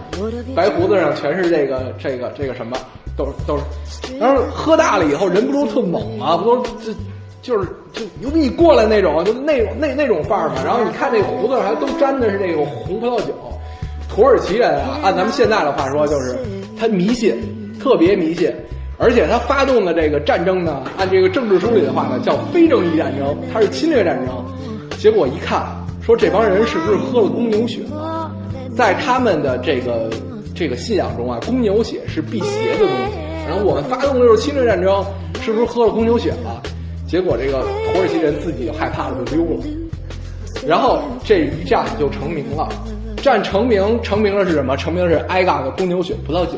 [0.55, 2.78] 白胡子上全是这个这个这个什么，
[3.18, 4.18] 都都是。
[4.18, 6.38] 然后喝大了以后，人不都特猛吗？
[6.38, 6.93] 不都就
[7.41, 10.55] 就是就牛逼过来那种，就那种那那种范儿嘛。
[10.63, 13.34] 然后你看这胡子上还都沾的是那个红葡萄酒。
[14.07, 16.38] 土耳其人啊，按咱们现在的话说，就是
[16.80, 17.36] 他迷信，
[17.78, 18.55] 特别迷信。
[18.98, 24.46] 而且他发动的这个战争呢，按这个政治书里的话呢，叫非正义战争，它是侵略战争。
[24.98, 25.66] 结果一看，
[26.02, 28.32] 说这帮人是不是喝了公牛血了？
[28.76, 30.10] 在他们的这个
[30.56, 33.18] 这个信仰中啊，公牛血是辟邪的东西。
[33.48, 35.06] 然后我们发动的就是侵略战争，
[35.41, 36.62] 是不是喝了公牛血了？
[37.08, 39.64] 结果这个土耳其人自己就害怕了，就溜了。
[40.66, 42.68] 然后这一战就成名了，
[43.18, 44.76] 战成名成名的是什么？
[44.76, 46.54] 成名的是埃嘎的公牛血葡萄酒。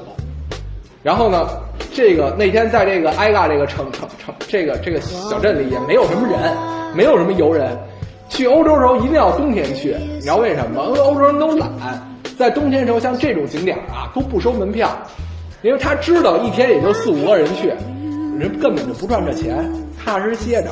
[1.04, 1.48] 然后呢，
[1.94, 6.40] 这个那天在这个埃嘎这个城城城这个这个小镇里也没有什么人，
[6.96, 7.78] 没有什么游人。
[8.30, 10.88] 去欧洲的时候一定要冬天去，你知道为什么吗？
[10.88, 11.72] 因为欧洲人都懒，
[12.38, 14.90] 在冬天的时候像这种景点啊都不收门票，
[15.62, 17.70] 因为他知道一天也就四五个人去，
[18.38, 19.66] 人根本就不赚这钱，
[20.04, 20.70] 踏实歇着。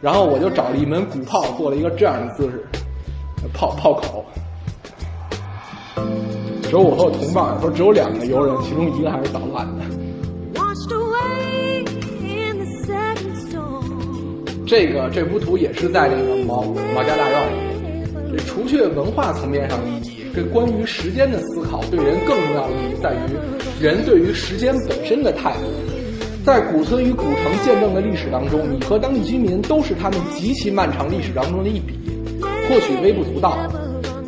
[0.00, 2.64] 然后我就找了一门鼓炮，做了一个这样的姿势，
[3.52, 4.24] 炮炮口。
[6.72, 9.84] 只有我和我同伴说，只有两个游人，其中一个还是捣乱的。
[14.66, 16.62] 这个这幅图也是在这个毛
[16.94, 17.56] 毛家大院里。
[18.32, 23.18] 这除去文化层面上的意义，这关于时间的思考对人更重要的意义在于
[23.78, 25.58] 人对于时间本身的态度。
[26.42, 31.98] 在古村与古城见证的历史当中，你和当地居民都是他们极其漫长历史当中的一笔，
[32.66, 33.58] 或许微不足道。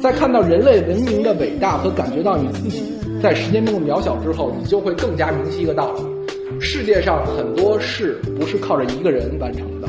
[0.04, 2.92] 在看到人类文明的伟大和感觉到你自己
[3.22, 9.88] 在时间中的渺小之后，你就会更加明晰一个道理：世界上很多事不是靠着一个人完成的。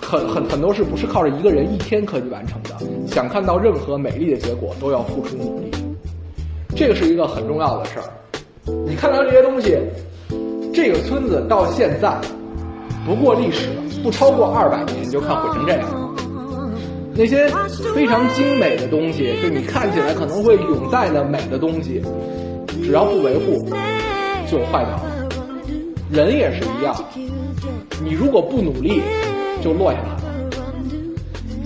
[0.00, 2.70] 很很很多事不是靠着一个人一天可以完成的。
[3.06, 5.70] 想看到任何美丽的结果，都要付出努力。
[6.74, 8.10] 这个是一个很重要的事儿。
[8.88, 9.78] 你看到这些东西，
[10.74, 12.12] 这个村子到现在
[13.06, 13.68] 不过历史
[14.02, 15.95] 不超过二百年，就看毁成这样。
[17.16, 17.48] 那些
[17.94, 22.02] 非常精美的东西，就你看起来可能会永在的美的东西，
[22.82, 23.68] 只要不维护，
[24.50, 25.28] 就坏掉了。
[26.10, 26.94] 人也是一样，
[28.04, 29.02] 你如果不努力。
[29.62, 30.22] 就落下来了。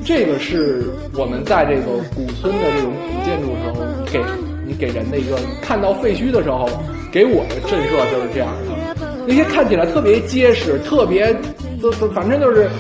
[0.04, 4.22] 这个是我们在这个古村的这种古建筑时候给
[4.64, 6.66] 你给人的一个看到废墟的时候
[7.12, 8.96] 给我的震慑就是这样的。
[9.26, 11.36] 那些看起来特别结实、特别
[11.82, 12.70] 都都反正就是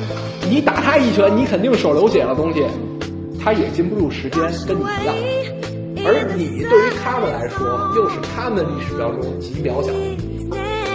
[0.48, 2.64] 你打他一拳，你肯定手流血的东西，
[3.42, 5.14] 他也禁不住时间，跟你一样。
[6.02, 10.00] 而你对于他们来说，又是他们历史当中极渺小的。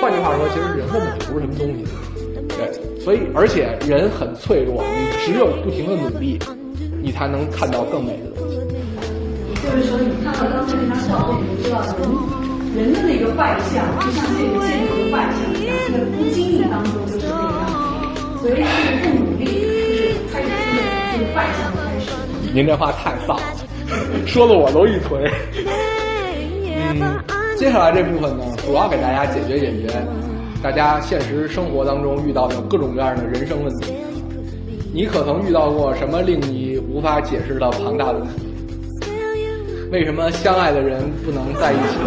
[0.01, 1.85] 换句话说，其实人根本就不是什么东西。
[2.57, 6.39] 对，所以而且人很脆弱，你只有不停的努力，
[7.01, 8.57] 你才能看到更美的东西。
[9.61, 11.81] 就是说，你看到刚才那张照片，你就知道
[12.75, 17.64] 人人的那个外相，就像这个建筑的外相一样，在不经意当中就是那个
[18.45, 18.61] 所以，
[19.01, 20.77] 不努力就是开始出现
[21.13, 22.11] 这个败相的开始。
[22.53, 23.43] 您这话太丧了，
[24.27, 25.27] 说的我都一腿。
[26.93, 27.17] 嗯，
[27.57, 29.87] 接下来这部分呢，主要给大家解决解决。
[30.61, 33.95] 大家现实生活当中遇到的各种各样的人生问题，
[34.93, 38.43] 你可曾遇到过什么令你无法解释的庞大的问题？
[39.91, 41.97] 为什么相爱的人不能在一起？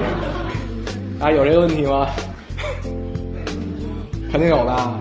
[1.18, 2.07] 啊，有这个问题吗？
[4.30, 5.01] 肯定有的。